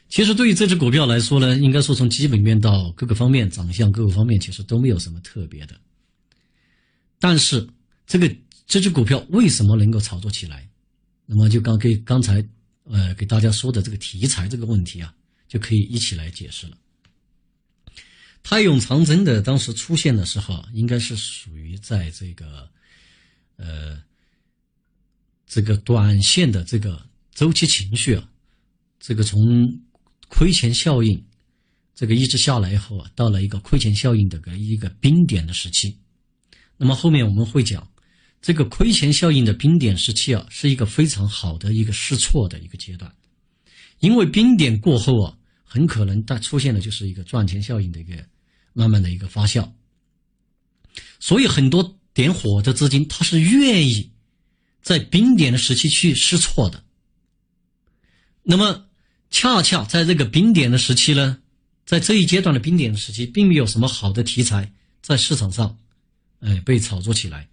[0.09, 5.79] 其实，对于这只股票来说呢，应该说从基本面到各个方面、长相各个方面，其实都没有什么特别的。
[7.19, 7.67] 但是，
[8.07, 8.35] 这个
[8.65, 10.67] 这只股票为什么能够炒作起来？
[11.27, 12.43] 那么，就刚给刚才
[12.85, 15.13] 呃给大家说的这个题材这个问题啊，
[15.47, 16.77] 就可以一起来解释了。
[18.41, 22.67] 泰永长征的当时出现的时候，应该是属于在这个，
[23.57, 24.01] 呃，
[25.49, 28.29] 这个短线的这个周期情绪啊，
[29.01, 29.41] 这个从
[30.29, 31.21] 亏钱效应
[31.93, 35.97] 这个一直下来以后啊，到了一个亏钱效应的个一个冰点的时期。
[36.77, 37.85] 那么后面我们会讲，
[38.41, 43.13] 这个亏钱效应的冰点时期啊，是一个非常好的一个试错的一个阶段，
[43.99, 45.35] 因为冰点过后啊。
[45.71, 48.15] 很可能它出现的就是一个赚钱效应的一个
[48.73, 49.71] 慢慢的一个发酵，
[51.19, 54.12] 所以很多点火的资金，它是愿意
[54.89, 56.84] 在冰点的时期去试错的。
[58.41, 58.88] 那么，
[59.30, 61.38] 恰恰在这个冰点的时期呢，
[61.86, 65.78] 在这一阶段的冰点的时期，并没有什么好的题材在市场上，
[66.39, 67.47] 哎，被炒作起来。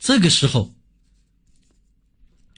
[0.00, 0.74] 这个时候，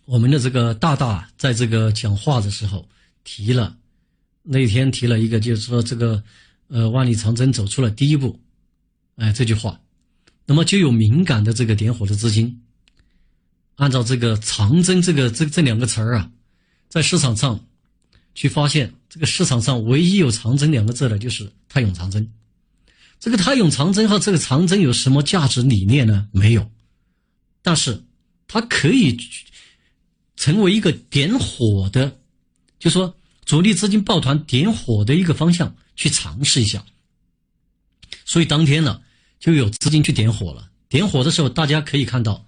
[0.07, 2.89] 我们的这个大大在这个讲话的时候
[3.23, 3.77] 提了。
[4.43, 6.25] 那天提了一个，就是说这个，
[6.69, 8.41] 呃，万里长征走出了第一步，
[9.17, 9.79] 哎，这句话，
[10.47, 12.63] 那么就有敏感的这个点火的资金，
[13.77, 16.31] 按照这个长征这个这这两个词儿啊，
[16.89, 17.65] 在市场上
[18.35, 22.31] 去发现，这个市场上唯一有长征两个字的，就是泰永长征。
[23.21, 26.29] 这个泰永长征和这个长征有什么价值理念呢？
[26.33, 26.71] 没有，
[27.63, 28.03] 但是
[28.47, 29.17] 它可以
[30.37, 32.19] 成为一个点火的，
[32.79, 33.15] 就说。
[33.45, 36.85] 主力资金抱团点火的一个方向去尝试一下，
[38.25, 39.01] 所以当天呢
[39.39, 40.69] 就有资金去点火了。
[40.89, 42.45] 点火的时候，大家可以看到，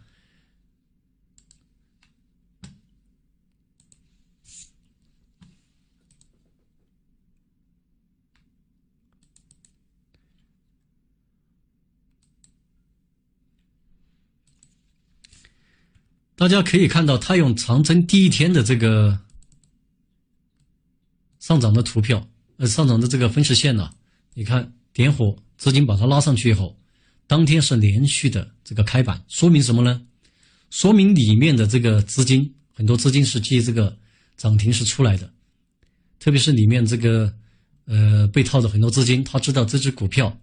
[16.39, 19.19] 大家可以看到，他用长征第一天的这个。
[21.41, 23.91] 上涨的图票，呃，上涨的这个分时线呢？
[24.35, 26.79] 你看点火，资金把它拉上去以后，
[27.27, 30.03] 当天是连续的这个开板，说明什么呢？
[30.71, 33.97] 说明里面的这个资金，很多资金是借这个
[34.37, 35.33] 涨停是出来的，
[36.19, 37.33] 特别是里面这个
[37.87, 40.39] 呃被套的很多资金，他知道这只股票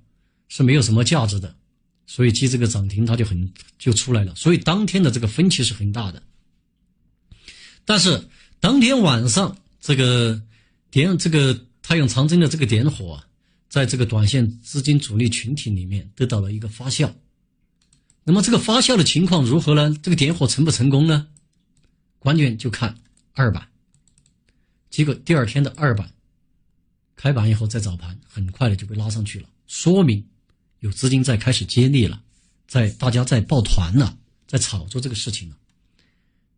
[0.47, 1.55] 是没有什么价值的，
[2.05, 6.23] 所以借这个涨停它就很就出来了，所以当天的这个分歧是很大的。
[7.83, 8.27] 但是
[8.59, 10.41] 当天晚上这个。
[10.91, 13.21] 点这个太阳长征的这个点火，
[13.67, 17.11] 在这个短线资金主力群体里面得到了一个发酵。
[18.23, 19.93] 那么这个发酵的情况如何呢？
[20.01, 21.27] 这个点火成不成功呢？
[22.17, 22.95] 关键就看
[23.33, 23.67] 二板。
[24.89, 26.09] 结果第二天的二板
[27.17, 30.25] 开板以后，在早盘很快的就被拉上去了，说明
[30.79, 32.23] 有资金在开始接力了，
[32.67, 35.57] 在大家在抱团了，在炒作这个事情了。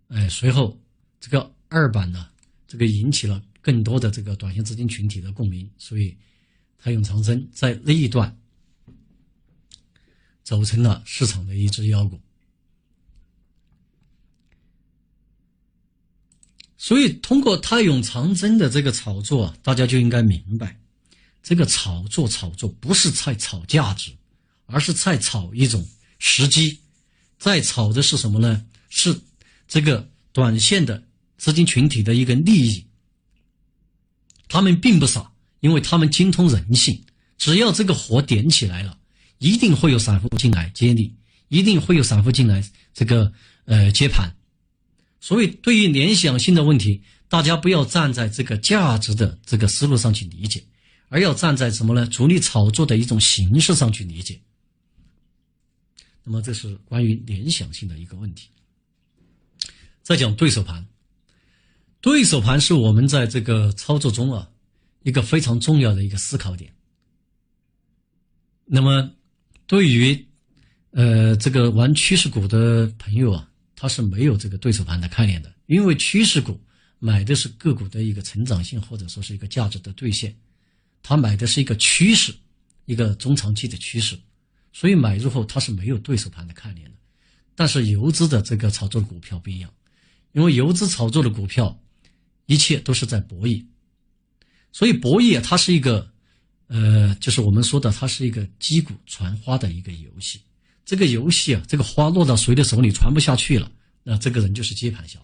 [0.09, 0.79] 哎，随后
[1.19, 2.29] 这个二板呢，
[2.67, 3.43] 这个引起了。
[3.59, 6.15] 更多的这个短线资金群体的共鸣，所以
[6.77, 8.39] 泰永长征在那一段
[10.41, 12.17] 走成了市场的一只妖股。
[16.77, 20.79] 所以通过泰永长征的这个炒作，大家就应该明白，
[21.41, 24.11] 这个炒作炒作不是在炒价值，
[24.65, 25.87] 而是在炒一种
[26.19, 26.79] 时机，
[27.39, 28.65] 在炒的是什么呢？
[28.89, 29.19] 是
[29.67, 31.03] 这个短线的
[31.37, 32.85] 资金群体的一个利益。
[34.47, 37.03] 他们并不傻，因为他们精通人性。
[37.37, 38.97] 只要这个火点起来了，
[39.37, 41.13] 一定会有散户进来接力，
[41.49, 43.31] 一定会有散户进来这个
[43.65, 44.35] 呃接盘。
[45.19, 50.63] 所以，对于联想性的问题，大家不要站在这个价值的这个思路上去理解，
[51.09, 52.05] 而要站在什么呢？
[52.07, 54.41] 主力炒作的一种形式上去理解。
[56.23, 58.49] 那么，这是关于联想性的一个问题。
[60.03, 60.85] 再讲对手盘。
[61.99, 64.49] 对手盘是我们在这个操作中啊
[65.03, 66.73] 一个非常重要的一个思考点。
[68.65, 69.11] 那么，
[69.65, 70.27] 对于
[70.91, 76.59] 呃这个玩趋势股的朋友啊，他是没有这个对手盘的概念的，因为趋势股
[76.99, 80.35] 买的是个股的一个成长性或者说是一个价值的兑现，
[81.07, 82.35] 他买的是一个趋势，
[82.83, 84.19] 一个中长期的趋势，
[84.73, 86.97] 所以买入后它是没有对手盘的概念的。
[87.55, 89.73] 但是游资的这个炒作的股票不一样，
[90.33, 91.81] 因为游资炒作的股票，
[92.45, 93.63] 一切都是在博弈，
[94.73, 96.11] 所以博弈，它是一个，
[96.67, 100.41] 呃，就是我们说的，它是一个击鼓传花的一个游戏。
[100.85, 103.71] 这个游戏啊，这个花落到谁的手里传不下去了，
[104.03, 105.17] 那这个人就是接盘侠。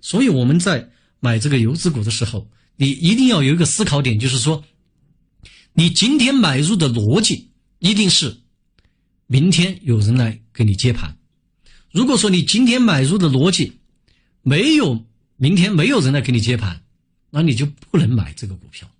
[0.00, 4.64] 所以我们在买这个游资股的时候，你一定要有一个思考点，就是说，
[5.78, 8.40] 你今天买入的逻辑一定是
[9.28, 11.16] 明天有人来给你接盘。
[11.92, 13.78] 如果说你今天买入的逻辑
[14.42, 16.82] 没有明天没有人来给你接盘，
[17.30, 18.90] 那你就不能买这个股票。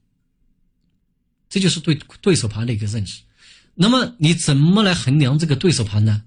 [1.49, 3.23] 这就是对对手盘的一个认识。
[3.75, 6.23] 那么你怎么来衡量这个对手盘呢？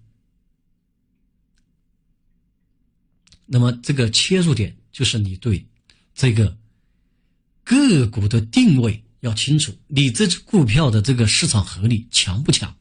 [3.45, 5.65] 那么这个切入点就是你对
[6.13, 6.57] 这个
[7.63, 12.75] 个股的定位要清楚，你这只股票的这个市场合力强不强？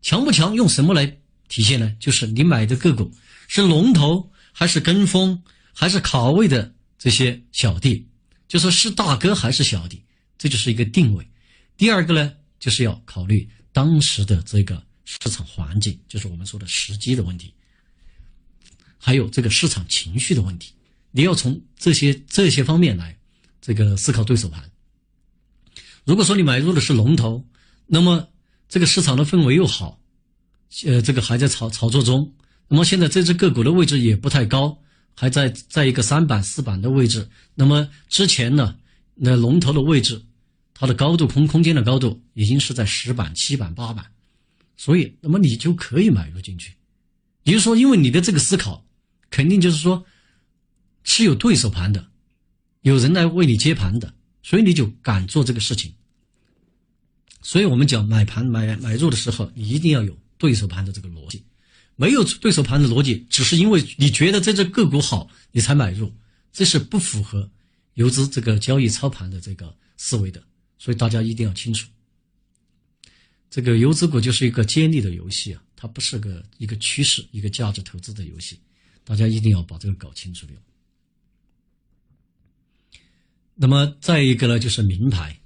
[0.00, 0.54] 强不强？
[0.54, 1.94] 用什么来体现呢？
[1.98, 3.12] 就是你买的个股
[3.48, 5.42] 是龙头还是跟风
[5.74, 8.06] 还是卡位的这些小弟，
[8.46, 10.04] 就说是大哥还是小弟，
[10.38, 11.28] 这就是一个定位。
[11.76, 12.32] 第二个呢？
[12.58, 17.52] 就是要考虑当时的这个市场环境，就是我们说的时机的问题，
[18.98, 20.72] 还有这个市场情绪的问题。
[21.10, 23.16] 你要从这些这些方面来
[23.60, 24.70] 这个思考对手盘。
[26.06, 27.44] 如果说你买入的是龙头，
[27.86, 28.26] 那么
[28.66, 30.00] 这个市场的氛围又好，
[30.86, 32.32] 呃，这个还在炒炒作中，
[32.68, 34.78] 那么现在这只个股的位置也不太高，
[35.14, 37.28] 还在在一个三板四板的位置。
[37.54, 38.76] 那么之前呢，
[39.14, 40.22] 那龙头的位置。
[40.78, 44.04] 它的高度空空间的高度已经是在十板、七板、八板，
[44.76, 46.74] 所以那么你就可以买入进去。
[47.44, 48.84] 也就是说，因为你的这个思考，
[49.30, 50.04] 肯定就是说
[51.02, 52.06] 是有对手盘的，
[52.82, 54.12] 有人来为你接盘的，
[54.46, 55.92] 所以你就敢做这个事情。
[57.42, 61.42] 所以我们讲买盘买买入的时候，你一定要有对手盘的这个逻辑。
[61.96, 66.14] 没有对手盘的逻辑，只是因为你觉得这只个股好，你才买入，
[66.52, 67.50] 这是不符合
[67.94, 70.40] 游资这个交易操盘的这个思维的。
[70.78, 71.88] 所以大家一定要清楚，
[73.50, 78.60] 这个游资股就是一个接力的游戏啊，它不是个一个趋势、一个价值投资的游戏，
[79.02, 80.52] 大家一定要把这个搞清楚了。
[83.58, 85.40] 那么再一个呢，就是名牌。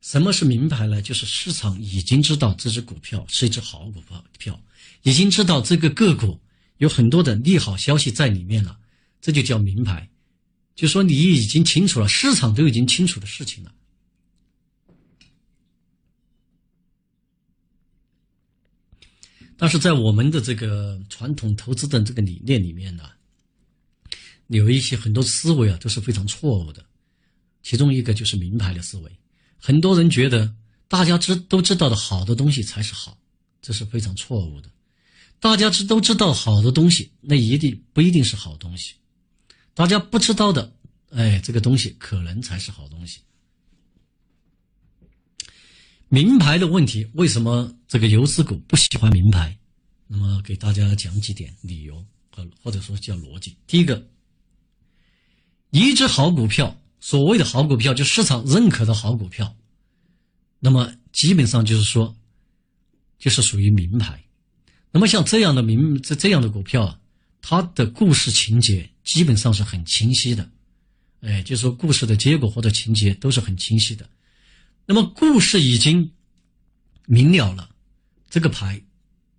[0.00, 1.02] 什么是名牌呢？
[1.02, 4.00] 就是市场已经知道这只股票是一只好股
[4.38, 4.62] 票，
[5.02, 6.40] 已经知道这个个股
[6.76, 8.78] 有很多的利好消息在里面了，
[9.20, 10.08] 这就叫名牌。
[10.76, 13.74] 就说你已经清楚了，市场都已经清楚的事情了。
[19.56, 23.10] 但是在我们的这个传统投资的这个理念里面呢，
[24.46, 26.85] 有一些很多思维啊都是非常错误的。
[27.66, 29.10] 其中一个就是名牌的思维，
[29.58, 30.54] 很多人觉得
[30.86, 33.18] 大家知都知道的好的东西才是好，
[33.60, 34.70] 这是非常错误的。
[35.40, 38.94] 大家知都知道好的东西，那一定不一定是好东西。
[39.74, 40.72] 大家不知道的，
[41.10, 43.18] 哎，这个东西可能才是好东西。
[46.08, 49.58] 名牌的问题，为什么这个游资股不喜欢名牌？
[50.06, 53.56] 那么给大家讲几点理由和或者说叫逻辑。
[53.66, 54.08] 第一个，
[55.70, 59.54] 一只好股票，所谓的好股票就市场认可的好股票，
[60.58, 62.16] 那么基本上就是说，
[63.16, 64.24] 就是属于名牌。
[64.90, 66.98] 那么像这样的名这这样的股票啊，
[67.40, 70.50] 它的故事情节基本上是很清晰的，
[71.20, 74.10] 哎，就是说故事的结果或者情节都是很清晰的。
[74.84, 76.10] 那么故事已经
[77.04, 77.70] 明了了，
[78.28, 78.82] 这个牌，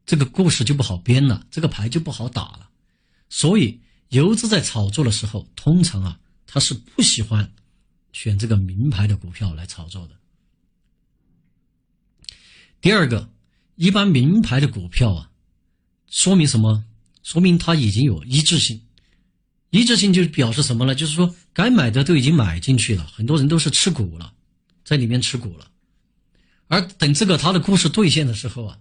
[0.05, 2.69] 这个故事就不好编了，这个牌就不好打了。
[3.27, 7.51] 所以游资在炒作的时候，通常啊，他是不喜欢
[8.19, 10.15] 选这个名牌的股票来炒作的。
[12.81, 13.29] 第二个，
[13.75, 15.29] 一般名牌的股票啊，
[16.07, 16.83] 说明什么？
[17.21, 18.81] 说明它已经有一致性。
[19.69, 20.95] 一致性就表示什么呢？
[20.95, 24.33] 就是说该买的都已经买进去了，很多人都是持股了。
[24.83, 25.69] 在里面持股了，
[26.69, 28.79] 而等这个它的故事兑现的时候啊，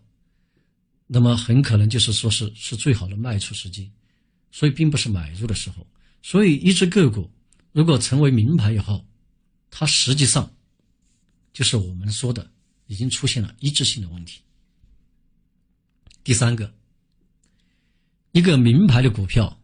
[1.07, 3.91] 那么很可能就是说是是最好的卖出时机，
[4.51, 5.87] 所以并不是买入的时候。
[6.23, 7.31] 所以一只个股
[7.73, 9.06] 如果成为名牌以后，
[9.79, 10.51] 它实际上
[11.53, 12.51] 就是我们说的
[12.87, 14.41] 已经出现了一致性的问题。
[16.25, 16.73] 第三个，
[18.33, 19.61] 一个名牌的股票，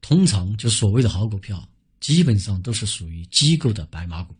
[0.00, 1.68] 通常就所谓的好股票，
[2.00, 4.34] 基本上都是属于机构的白马股。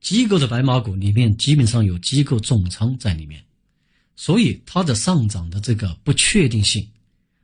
[0.00, 3.44] 机构的白马股里面基本上有机构重仓在里面，
[4.16, 6.90] 所以它的上涨的这个不确定性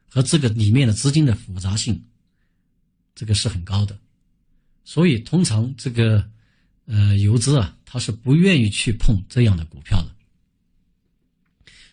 [0.08, 2.02] 和这个里面的资金的复杂性，
[3.14, 3.98] 这个是很高的。
[4.82, 6.26] 所以通常这个
[6.90, 10.08] 呃游资啊，他是不愿意去碰这样的股票的。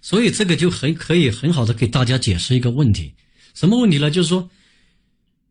[0.01, 3.13] 所以这个就很可以很好的给大家解释一个问题，
[3.53, 4.09] 什么问题呢？
[4.09, 4.49] 就是说，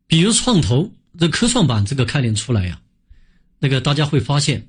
[0.06, 2.80] 比如创投这科创板这个概念出来呀，
[3.58, 4.66] 那个大家会发现，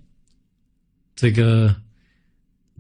[1.16, 1.74] 这个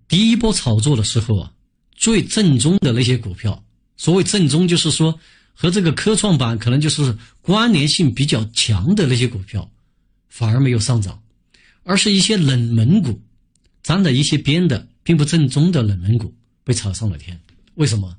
[0.08, 1.54] 第一波炒作的时候啊，
[1.95, 3.64] 最正宗的那些股票，
[3.95, 5.18] 所谓正宗就是说
[5.54, 9.70] 和这个科创板可能就是关联性比较强的那些股票，
[10.28, 11.22] 反而没有上涨，
[11.88, 13.21] 而是一些冷门股，
[13.81, 16.35] 沾的一些边的并不正宗的冷门股。
[16.65, 17.39] 被炒上了天，
[17.75, 18.17] 为什么？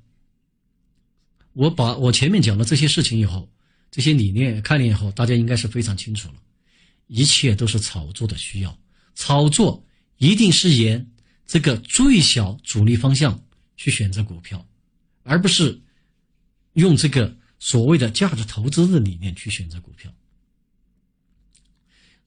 [1.52, 3.46] 我把我前面讲的这些事情以后，
[3.90, 6.36] 这些理念概念以后，大家应该是非常清楚了。
[7.08, 8.78] 一切都是炒作的需要，
[9.14, 9.84] 炒作
[10.16, 11.06] 一定是沿
[11.46, 13.38] 这个最小主力方向
[13.76, 14.66] 去选择股票，
[15.24, 15.78] 而不是
[16.72, 20.10] 用这个所谓的价值投资的理念去选择股票。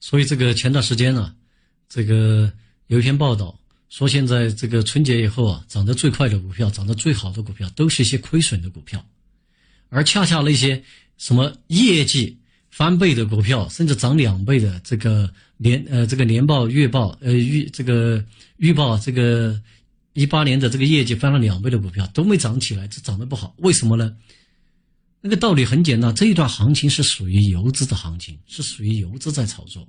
[0.02, 1.32] 所以，这个前段时间呢，
[1.88, 2.52] 这个
[2.88, 3.56] 有一篇报道。
[3.88, 9.04] 说现在这个春节以后啊，涨得最快的股票，涨得最好的股票，都是一些亏损的股票，
[9.90, 10.82] 而恰恰那些
[11.18, 12.38] 什么业绩
[12.70, 18.24] 翻倍的股票，甚至涨两倍的这个年呃这个年报、月报呃预这个
[18.56, 19.60] 预报这个
[20.14, 24.16] 一八年的这个业绩翻了两倍的股票都没涨起来，这涨得不好，为什么呢？
[25.24, 29.88] 那个道理很简单，这一段行情是属于游资的行情，是属于游资在炒作。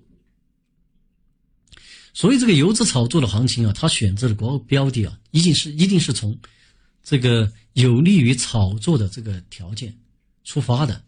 [2.13, 6.37] 所以这个游资炒作的行情啊，它选择的国标的啊，一定是一定是从
[7.03, 9.91] 这个有利于炒作的这个条件
[10.43, 11.03] 出发的，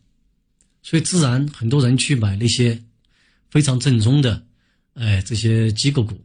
[0.81, 2.83] 所以自然很多人去买那些
[3.51, 4.43] 非常正宗的，
[4.95, 6.19] 哎，这些机构股，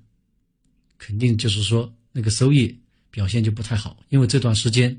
[0.97, 2.75] 肯定就是说那个收益
[3.11, 4.97] 表现就不太好，因为这段时间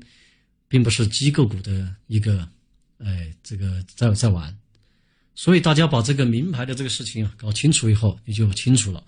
[0.68, 2.48] 并不是机构股的一个，
[3.04, 4.56] 哎，这个在在玩，
[5.34, 9.02] 所以大家把这个名牌的这个事情啊搞清楚以后，你就清楚了。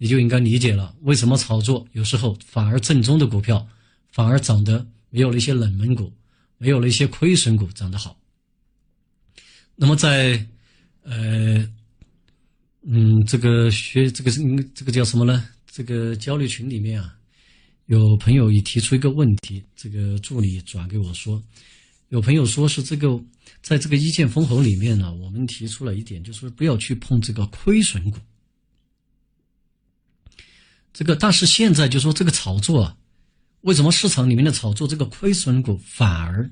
[0.00, 3.66] 你就应该理解了，为什么炒作有时候反而正宗的股票
[4.12, 6.12] 反而涨得没有那些冷门股，
[6.56, 8.16] 没有那些亏损股涨得好。
[9.74, 10.46] 那么在
[11.02, 11.68] 呃
[12.82, 14.40] 嗯这个学这个是
[14.72, 15.48] 这个叫什么呢？
[15.66, 17.18] 这个交流群里面啊，
[17.86, 21.42] 有朋友也提出一个问题，这个助理转给我说，
[22.08, 23.22] 有朋友说是这个
[23.60, 28.18] 在这个一剑封喉里面呢，我们提出了一点，就是不要去碰这个亏损股。
[30.92, 32.96] 这个，但是现在就说这个炒作啊，
[33.60, 36.50] 为什么市场里面的炒作这个亏损股反而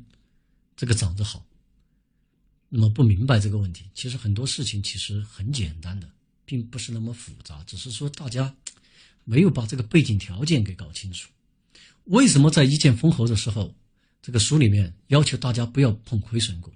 [0.77, 1.45] 这个涨得好？
[2.69, 6.11] 那么不明白这个问题，其实很多事情其实很简单的，
[6.45, 8.55] 并不是那么复杂，只是说大家
[9.25, 11.31] 没有把这个背景条件给搞清楚。
[12.05, 13.75] 为什么在一剑封喉的时候，
[14.27, 16.73] 这个书里面要求大家不要碰亏损股？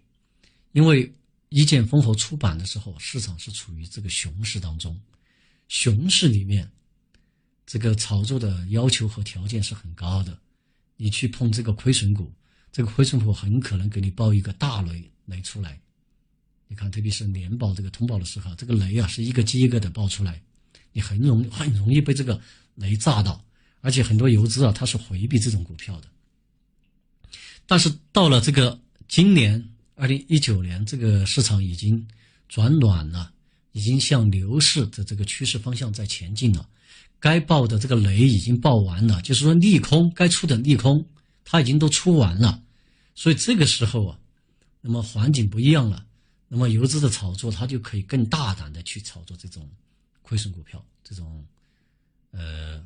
[0.70, 1.12] 因为
[1.48, 4.96] 一剑封喉出版的时候，市场是处于这个熊市当中，
[5.66, 6.70] 熊市里面。
[7.66, 10.38] 这个炒作的要求和条件是很高的，
[10.96, 12.32] 你去碰这个亏损股，
[12.70, 15.80] 这个亏损股很可能给你爆一个大雷雷出来。
[16.68, 20.40] 你看，特别是年报这个通报的时候，这个雷啊是一个接一个的爆出来，
[20.92, 22.40] 你很容很容易被这个
[22.76, 23.44] 雷炸到。
[23.80, 26.07] 而且很多游资啊，它是回避这种股票的。
[27.70, 29.64] 但是到了这个今年
[29.94, 32.04] 二零一九年，这个市场已经
[32.48, 33.32] 转暖了，
[33.70, 36.68] 已经向牛市的这个趋势方向在前进了。
[37.20, 41.06] 该爆的这个雷已经爆完了，就是说利空该出的利空，
[41.44, 42.60] 它已经都出完了，
[43.14, 44.18] 所以这个时候啊，
[44.80, 46.04] 那么环境不一样了，
[46.48, 49.70] 那么游资的炒作它就可以更大胆的去炒作这种
[50.22, 51.46] 亏损股票，这种
[52.32, 52.84] 呃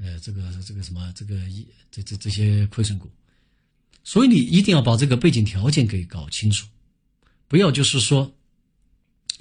[0.00, 3.10] 呃这个这个什么这个一这这这些亏损股，
[4.04, 6.66] 所以你一定要把这个背景条件给搞清楚，
[7.48, 8.34] 不要就是说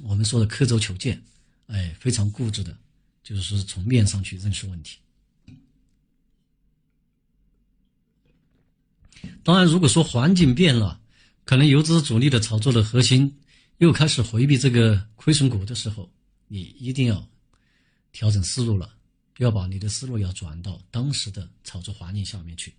[0.03, 1.21] 我们说的刻舟求剑，
[1.67, 2.77] 哎，非常固执的。
[3.21, 4.97] 就是从面上去认识问题。
[9.43, 10.99] 当然，如果说环境变了，
[11.45, 13.37] 可能游资主力的炒作的核心
[13.77, 16.11] 又开始回避这个亏损股的时候，
[16.47, 17.23] 你一定要
[18.11, 18.95] 调整思路了，
[19.37, 22.73] 要把你的思路要转到当时的炒作环境下面去。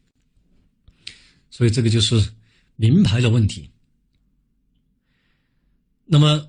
[1.51, 2.32] 所以，这个就是
[2.76, 3.68] 名牌的问题。
[6.05, 6.48] 那么，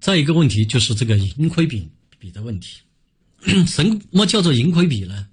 [0.00, 1.90] 再一个问题就是这个盈亏比。
[2.18, 2.82] 比的问题，
[3.66, 5.30] 什么叫做盈亏比呢？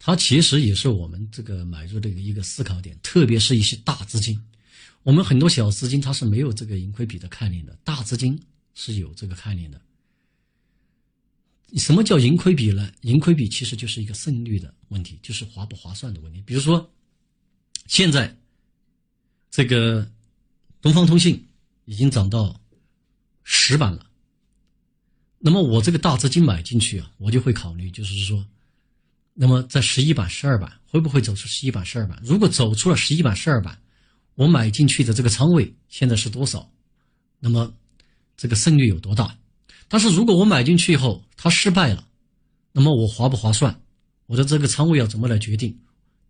[0.00, 4.36] 它其实也是我们这个买入的一个思考点，特别是一些大资金。
[5.04, 8.36] 我们很多小资金它是没有这个盈亏比的概念的，大资金
[8.74, 9.80] 是有这个概念的。
[11.76, 12.90] 什么叫盈亏比呢？
[13.02, 16.42] 盈亏比其实就是一个胜率的问题，就是划不划算的问题。
[16.44, 16.92] 比如说，
[17.88, 18.32] 现在
[19.50, 20.08] 这个
[20.80, 21.44] 东方通信
[21.86, 22.54] 已经涨到
[23.42, 24.06] 十板了。
[25.38, 28.44] 那么我这个大资金买进去啊，我就会考虑，就是说，
[29.34, 32.20] 那么在十一板、十二板会不会走出十一板、十二板？
[32.22, 33.80] 如果走出了十一板、十二板，
[34.34, 36.70] 我买进去的这个仓位现在是多少？
[37.40, 37.72] 那么
[38.36, 39.36] 这个胜率有多大？
[39.88, 42.06] 但是如果我买进去以后它失败了，
[42.72, 43.80] 那么我划不划算？
[44.26, 45.80] 我的这个仓位要怎么来决定？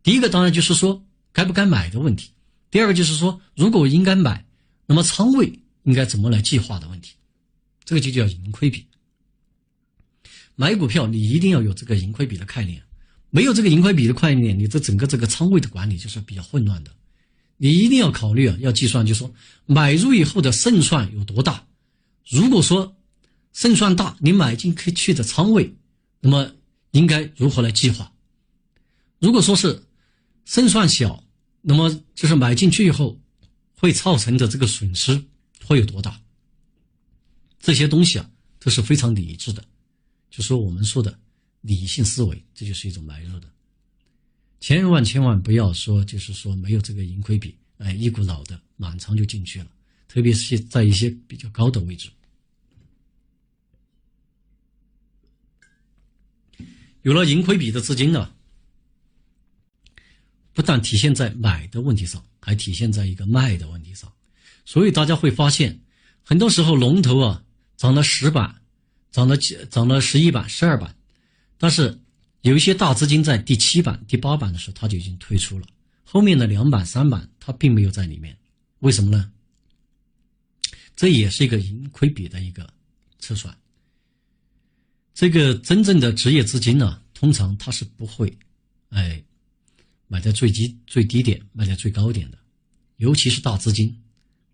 [0.04, 1.02] 第一个当然就是说
[1.38, 2.32] 该不该买的问题，
[2.68, 4.44] 第二个就是说如果我应该买，
[4.86, 7.14] 那么仓位应该怎么来计划的问题，
[7.84, 8.84] 这个就叫盈亏比。
[10.56, 12.82] 买股票你一定要有这个盈亏比的概念，
[13.30, 16.90] 没有这个盈亏比的概念，你这整个这个仓位的管理就是比较混乱的。
[17.56, 19.32] 你一定要考虑啊，要计算，就说
[19.64, 21.64] 买入以后的胜算有多大。
[22.28, 22.96] 如果说
[23.52, 25.72] 胜算大，你买进去的仓位，
[26.18, 26.50] 那么
[26.90, 28.12] 应该如何来计划？
[29.20, 29.84] 如果说是
[30.44, 31.22] 胜算小，
[31.60, 33.20] 那么就是买进去以后
[33.74, 35.22] 会造成的这个损失
[35.64, 36.20] 会有多大？
[37.60, 39.64] 这些东西啊都是非常理智的，
[40.30, 41.18] 就说我们说的
[41.60, 43.50] 理性思维，这就是一种买入的。
[44.60, 49.70] 千万千万不要说，就是说没有这个盈亏比，哎，一股脑的满仓就进去了，
[50.06, 52.08] 特别是在一些比较高的位置。
[57.02, 58.34] 有了盈亏比的资金呢，
[60.58, 64.12] 不但体现在买的问题上，还体现在一个卖的问题上。
[64.64, 65.80] 所以大家会发现，
[66.24, 67.44] 很多时候龙头啊
[67.76, 68.60] 涨了十板，
[69.12, 70.92] 涨了几涨了十一板、十二板，
[71.58, 71.96] 但是
[72.40, 75.66] 有一些大资金在第七板、第八板的时候，它就已经退出了。
[76.02, 78.36] 后面的两板、三板，它并没有在里面。
[78.80, 79.30] 为什么呢？
[80.96, 82.68] 这也是一个盈亏比的一个
[83.20, 83.56] 测算。
[85.14, 88.36] 这个真正的职业资金呢，通常它是不会，
[88.88, 89.22] 哎，
[90.08, 92.38] 买在最低最低点，卖在最高点的。
[92.96, 93.96] 尤其是大资金，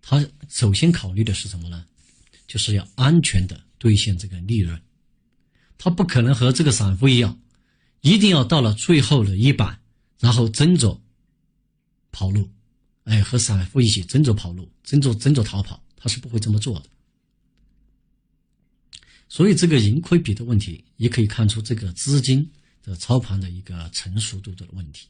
[0.02, 1.86] 它首先考虑的是什么呢？
[2.46, 4.78] 就是要安全的兑现这个利润。
[5.78, 7.40] 它不可能和这个散户一样，
[8.02, 9.80] 一定要到了最后的一板，
[10.18, 11.00] 然后争着
[12.12, 12.50] 跑路，
[13.04, 16.86] 哎，和散户一起争着跑路，争着争着逃跑，他是不会这么做的。
[19.28, 22.48] 所以，这个盈亏比的问题，也可以看出这个资金
[22.82, 25.08] 的操盘的一个成熟度的问题，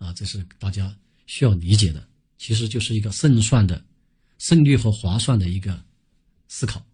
[0.00, 0.92] 啊，这是大家
[1.26, 2.04] 需要理解的。
[2.36, 3.84] 其实就是一个胜算的
[4.38, 5.80] 胜率和划算的一个
[6.48, 6.84] 思考。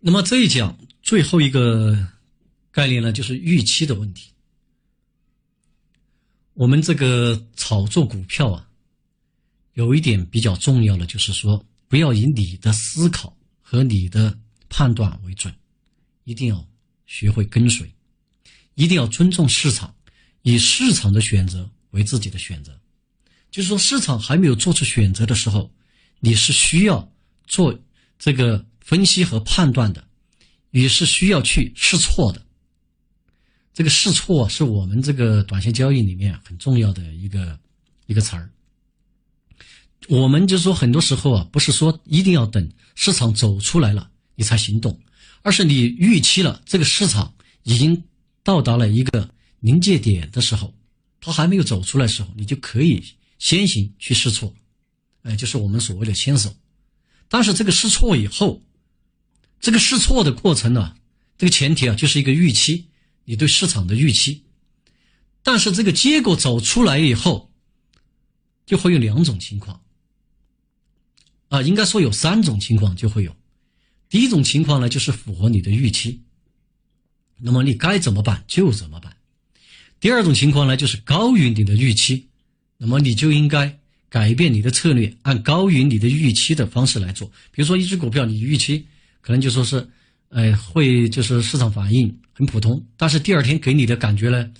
[0.00, 2.08] 那么这一讲最后一个
[2.70, 4.32] 概念呢，就是预期的问题。
[6.54, 8.66] 我们这个炒作股票啊，
[9.74, 11.62] 有一点比较重要的，就是说。
[11.90, 14.38] 不要以你的思考和你的
[14.68, 15.50] 判断为准，
[16.24, 16.68] 一定要
[17.06, 17.90] 学会跟随，
[18.78, 19.92] 一定要尊重市场，
[20.42, 22.78] 以市场的选择为自己的选择。
[23.50, 25.68] 就是说，市场还没有做出选择的时候，
[26.20, 27.12] 你是需要
[27.44, 27.76] 做
[28.20, 30.06] 这个分析和判断的，
[30.70, 32.40] 也是需要去试错的。
[33.74, 37.58] 这个试错是我们这个短线交易里面很重要的一个
[38.06, 38.48] 一个词儿。
[40.06, 44.96] 我们就说，很多时候啊，不是说一定要等市场走出来了你才行动，
[45.42, 48.04] 而是你预期了这个市场已经
[48.48, 49.28] 到达了一个
[49.60, 50.72] 临界点的时候，
[51.20, 53.04] 它还没有走出来的时候，你就可以
[53.38, 54.54] 先行去试错，
[55.20, 56.56] 哎，就是我们所谓的先手。
[57.28, 58.62] 但是这个试错以后，
[59.60, 60.96] 这个试错的过程呢，
[61.36, 62.86] 这个前提啊，就是一个预期，
[63.26, 64.44] 你对市场的预期。
[65.42, 67.52] 但是这个结果走出来以后，
[68.64, 69.82] 就会有两种情况。
[71.50, 73.36] 啊，应该说有三种情况就会有。
[74.08, 76.22] 第一种情况呢，就是符合你的预期，
[77.40, 79.16] 那么你该怎么办就怎么办。
[80.00, 82.26] 第二种情况呢，就是高于你的预期，
[82.76, 83.78] 那么你就应该
[84.08, 87.26] 改变你的策略，按高于你的预期的方式来做。
[87.50, 88.86] 比如说一只股票，你预期
[89.20, 89.88] 可能就说是，
[90.28, 94.50] 呃，会就是市场反应很普通，但是第二天给你的感觉呢，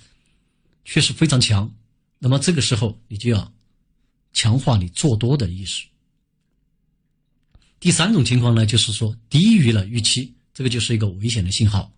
[0.83, 1.71] 却是非常强，
[2.19, 3.53] 那么这个时候你就要
[4.33, 5.85] 强化你做多的意识。
[7.79, 11.89] 第三种情况呢，就是说低于了预期，这个就是一个危险的信号，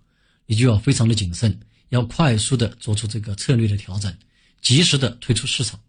[0.52, 4.14] 你就要非常的谨慎，要快速的做出这个策略的调整，
[4.62, 5.80] 及时的退出市场。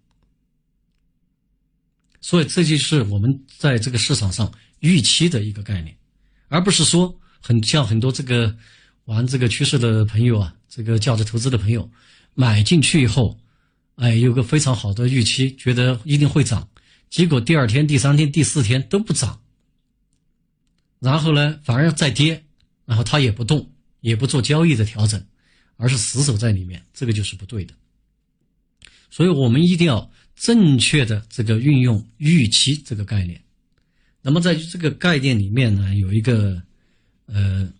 [2.20, 5.96] 所以这就是我们在这个市场上预期的一个概念，
[6.46, 8.56] 而不是说很像很多这个
[9.06, 11.90] 玩这个趋势的朋友啊，这个价值投资的朋友
[12.34, 13.36] 买进去以后，
[13.96, 16.68] 哎，有个非常好的预期，觉得一定会涨，
[17.10, 19.40] 结果第二天、第三天、第四天都不涨。
[21.00, 22.44] 然后呢，反而再跌，
[22.84, 23.71] 然后它也不动，
[24.02, 25.24] 也不做交易的调整，
[25.76, 27.74] 而是死守在里面，这个就是不对的。
[29.10, 33.42] 所以我们一定要正确的这个运用预期这个概念。
[34.20, 36.62] 那么在这个概念里面呢，有一个
[37.26, 37.70] 呃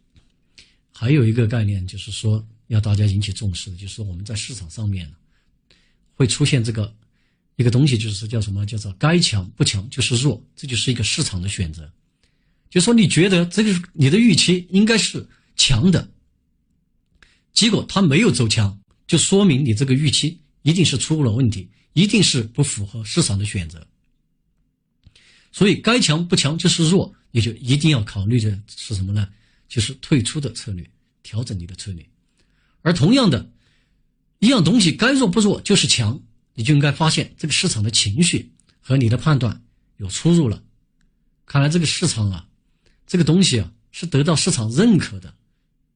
[0.92, 5.08] 还有一个概念就是说要大家引起重视的，就是我们在市场上面
[6.14, 6.94] 会出现这个
[7.56, 8.64] 一个东西，就是叫什么？
[8.66, 11.90] 叫做该强不强就是弱，这就是一个市场的选择。
[12.68, 15.26] 就说你觉得这个你的预期应该是
[15.62, 16.10] 强的，
[17.52, 23.86] 结果它没有走强，就说明你这个预期一定是出了问题，一定是不符合市场的选择。
[25.52, 29.28] 所以该强不强就是弱，你就一定要考虑的是什么呢？
[29.68, 30.90] 就是退出的策略，
[31.22, 32.04] 调整你的策略。
[32.82, 33.48] 而同样的，
[34.40, 36.20] 一样东西该弱不弱就是强，
[36.54, 38.50] 你就应该发现这个市场的情绪
[38.80, 39.62] 和你的判断
[39.98, 40.60] 有出入了。
[41.46, 42.48] 看来这个市场啊，
[43.06, 45.34] 这个东西啊是得到市场认可的，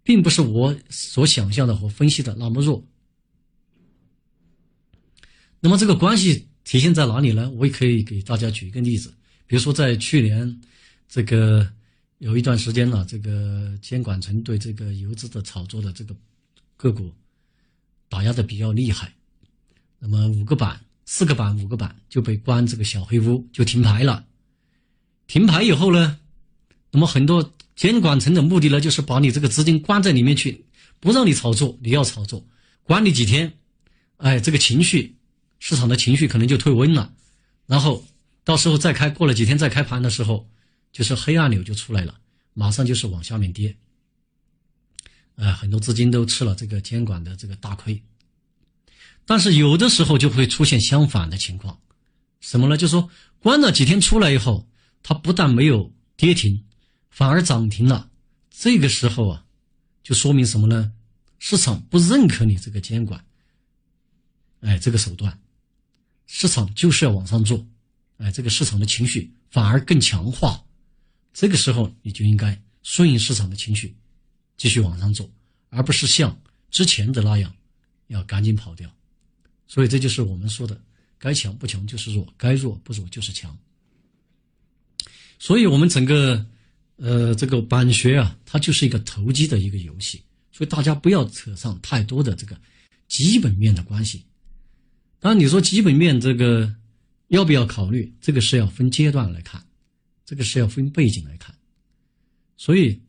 [0.07, 2.81] 并不是我所想象的和分析的那么弱。
[5.59, 7.51] 那么这个关系体现在哪里呢？
[7.51, 9.13] 我也可以给大家举一个例子。
[9.49, 10.61] 比如说，在去年，
[11.09, 11.69] 这个
[12.19, 16.15] 有一段时间呢，这个监管层对这个游资的炒作的这个
[16.77, 17.13] 个股
[18.09, 19.13] 打压的比较厉害，
[19.99, 24.25] 那么五个板、四个板、五个板就被关这个小黑屋，就停牌了。
[25.27, 26.21] 停牌以后呢，
[26.93, 27.43] 那么很多
[27.77, 30.65] 监管层的目的呢，就是把你这个资金关在里面去，
[30.99, 32.45] 不让你炒作，你要炒作，
[32.83, 33.53] 关你几天，
[34.17, 35.17] 哎，这个情绪，
[35.61, 37.15] 市场的情绪可能就退温了，
[37.67, 38.05] 然后。
[38.47, 40.49] 到时候再开，过了几天再开盘的时候，
[40.93, 42.21] 就是黑暗流就出来了，
[42.55, 43.77] 马上就是往下面跌。
[45.35, 48.01] 呃，很多资金都吃了这个监管的这个大亏。
[49.25, 51.77] 但是有的时候就会出现相反的情况，
[52.39, 52.77] 什么呢？
[52.77, 53.11] 就说
[53.41, 54.69] 关了几天出来以后，
[55.03, 56.63] 它不但没有跌停，
[57.17, 58.11] 反而涨停了。
[58.51, 59.47] 这个时候啊，
[60.03, 60.93] 就说明什么呢？
[61.39, 63.25] 市场不认可你这个监管，
[64.61, 65.41] 哎，这个手段，
[66.27, 67.67] 市场就是要往上做。
[68.19, 70.63] 哎，这个市场的情绪反而更强化，
[71.33, 73.97] 这个时候你就应该顺应市场的情绪，
[74.59, 75.31] 继续往上走，
[75.71, 76.39] 而不是像
[76.71, 77.51] 之前的那样
[78.09, 78.95] 要赶紧跑掉。
[79.67, 80.79] 所以这就是我们说的，
[81.17, 83.57] 该强不强就是弱，该弱不弱就是强。
[85.39, 86.45] 所以我们整个
[86.97, 90.23] 呃这个板学啊，它就是一个投机的一个游戏，
[90.53, 92.59] 所以大家不要扯上太多的这个
[93.09, 94.25] 基本面的关系。
[95.21, 96.75] 当然你说基本面这个。
[97.31, 98.15] 要不要考虑？
[98.21, 99.61] 这个是要分阶段来看，
[100.25, 101.53] 这个是要分背景来看。
[102.57, 103.03] 所以，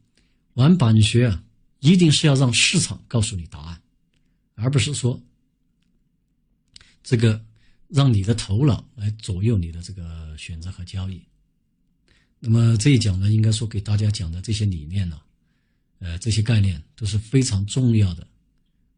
[0.56, 1.44] 玩板学啊，
[1.82, 3.80] 一定是要让市场告诉你答案，
[4.56, 5.22] 而不是说
[7.04, 7.46] 这个
[7.90, 11.22] 让你的头脑来左右你的这个选择和交易。
[12.40, 15.20] 那么这一讲呢，应该说给大家讲的这些理念呢，
[16.00, 18.28] 呃，这些概念都是非常重要的，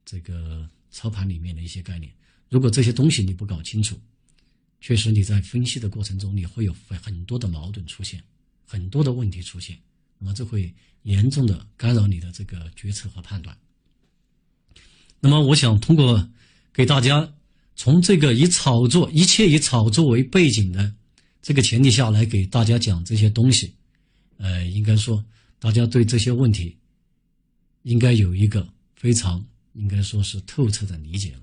[0.05, 2.11] 这个操盘里面的一些概念。
[2.49, 3.97] 如果这些东西你不搞清楚，
[4.81, 8.21] 确实，你在分析的过程中，你会有很多的矛盾出现，
[8.65, 9.79] 很多的问题出现，
[10.17, 10.73] 那么这会
[11.03, 13.57] 严重的干扰你的这个决策和判断。
[15.19, 16.29] 那么，我想通过
[16.73, 17.33] 给大家
[17.75, 20.93] 从这个以炒作一切以炒作为背景的
[21.41, 23.73] 这个前提下来给大家讲这些东西，
[24.37, 25.23] 呃，应该说
[25.57, 26.77] 大家对这些问题
[27.83, 31.41] 应该有一个非常应该说是透彻的理解了。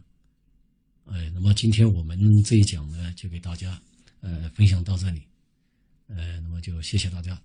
[1.07, 3.81] 哎，那么今天我们这一讲呢，就给大家
[4.21, 5.23] 呃分享到这里，
[6.09, 7.41] 呃，那么就谢谢大家。